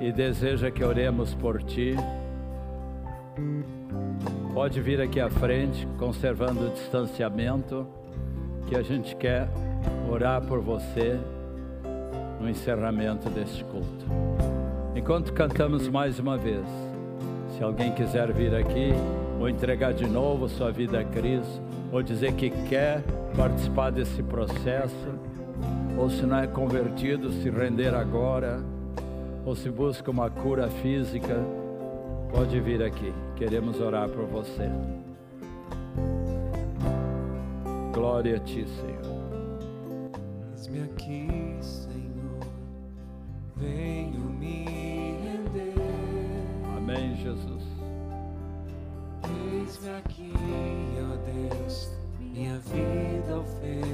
[0.00, 1.94] e deseja que oremos por ti,
[4.52, 7.86] pode vir aqui à frente, conservando o distanciamento,
[8.68, 9.48] que a gente quer
[10.10, 11.18] orar por você
[12.40, 14.06] no encerramento deste culto.
[14.94, 16.66] Enquanto cantamos mais uma vez,
[17.56, 18.92] se alguém quiser vir aqui,
[19.40, 23.02] ou entregar de novo sua vida a Cristo, ou dizer que quer
[23.36, 25.08] participar desse processo,
[25.98, 28.60] ou se não é convertido, se render agora,
[29.44, 31.36] ou se busca uma cura física,
[32.30, 33.12] pode vir aqui.
[33.36, 34.68] Queremos orar por você.
[37.92, 39.12] Glória a ti, Senhor.
[40.52, 41.28] Eis-me aqui,
[41.60, 42.46] Senhor,
[43.56, 44.64] venho me
[45.22, 45.74] render.
[46.76, 47.64] Amém, Jesus.
[49.52, 50.32] Eis-me aqui,
[51.00, 51.16] ó
[51.56, 53.91] Deus, minha vida oferecer.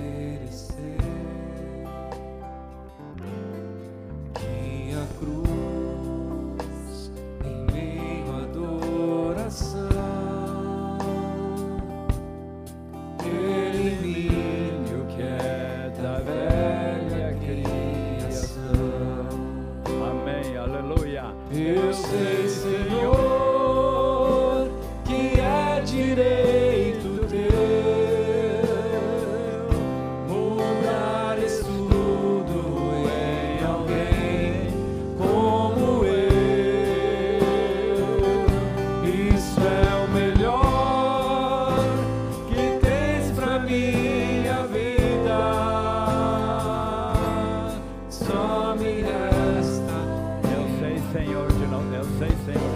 [51.12, 51.94] Senhor, de novo.
[51.94, 52.67] Eu sei, Senhor,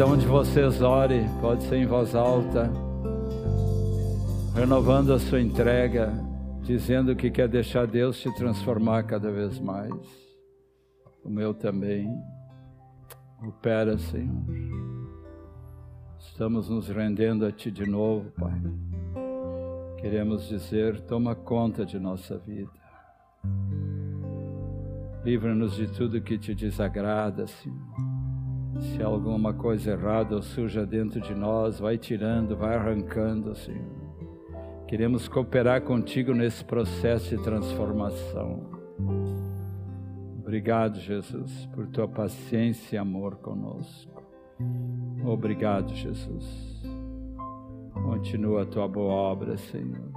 [0.00, 2.72] Cada um de vocês ore, pode ser em voz alta,
[4.54, 6.10] renovando a sua entrega,
[6.62, 9.92] dizendo que quer deixar Deus te transformar cada vez mais.
[11.22, 12.08] O meu também.
[13.46, 14.42] Opera, Senhor.
[16.18, 18.58] Estamos nos rendendo a Ti de novo, Pai.
[19.98, 22.72] Queremos dizer: toma conta de nossa vida.
[25.22, 28.09] Livra-nos de tudo que te desagrada, Senhor.
[28.80, 34.00] Se alguma coisa errada ou suja dentro de nós, vai tirando, vai arrancando, Senhor.
[34.88, 38.68] Queremos cooperar contigo nesse processo de transformação.
[40.38, 44.20] Obrigado, Jesus, por tua paciência e amor conosco.
[45.24, 46.82] Obrigado, Jesus.
[47.92, 50.10] Continua a tua boa obra, Senhor.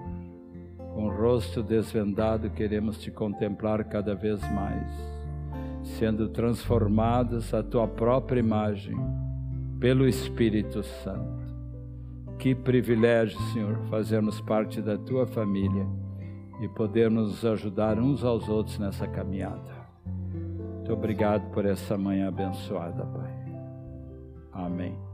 [0.94, 5.13] Com o rosto desvendado, queremos te contemplar cada vez mais,
[5.84, 8.96] sendo transformados à tua própria imagem,
[9.80, 11.44] pelo Espírito Santo.
[12.40, 15.86] Que privilégio, Senhor, fazermos parte da tua família
[16.62, 19.84] e podermos ajudar uns aos outros nessa caminhada.
[20.06, 23.34] Muito obrigado por essa manhã abençoada, Pai.
[24.52, 25.13] Amém.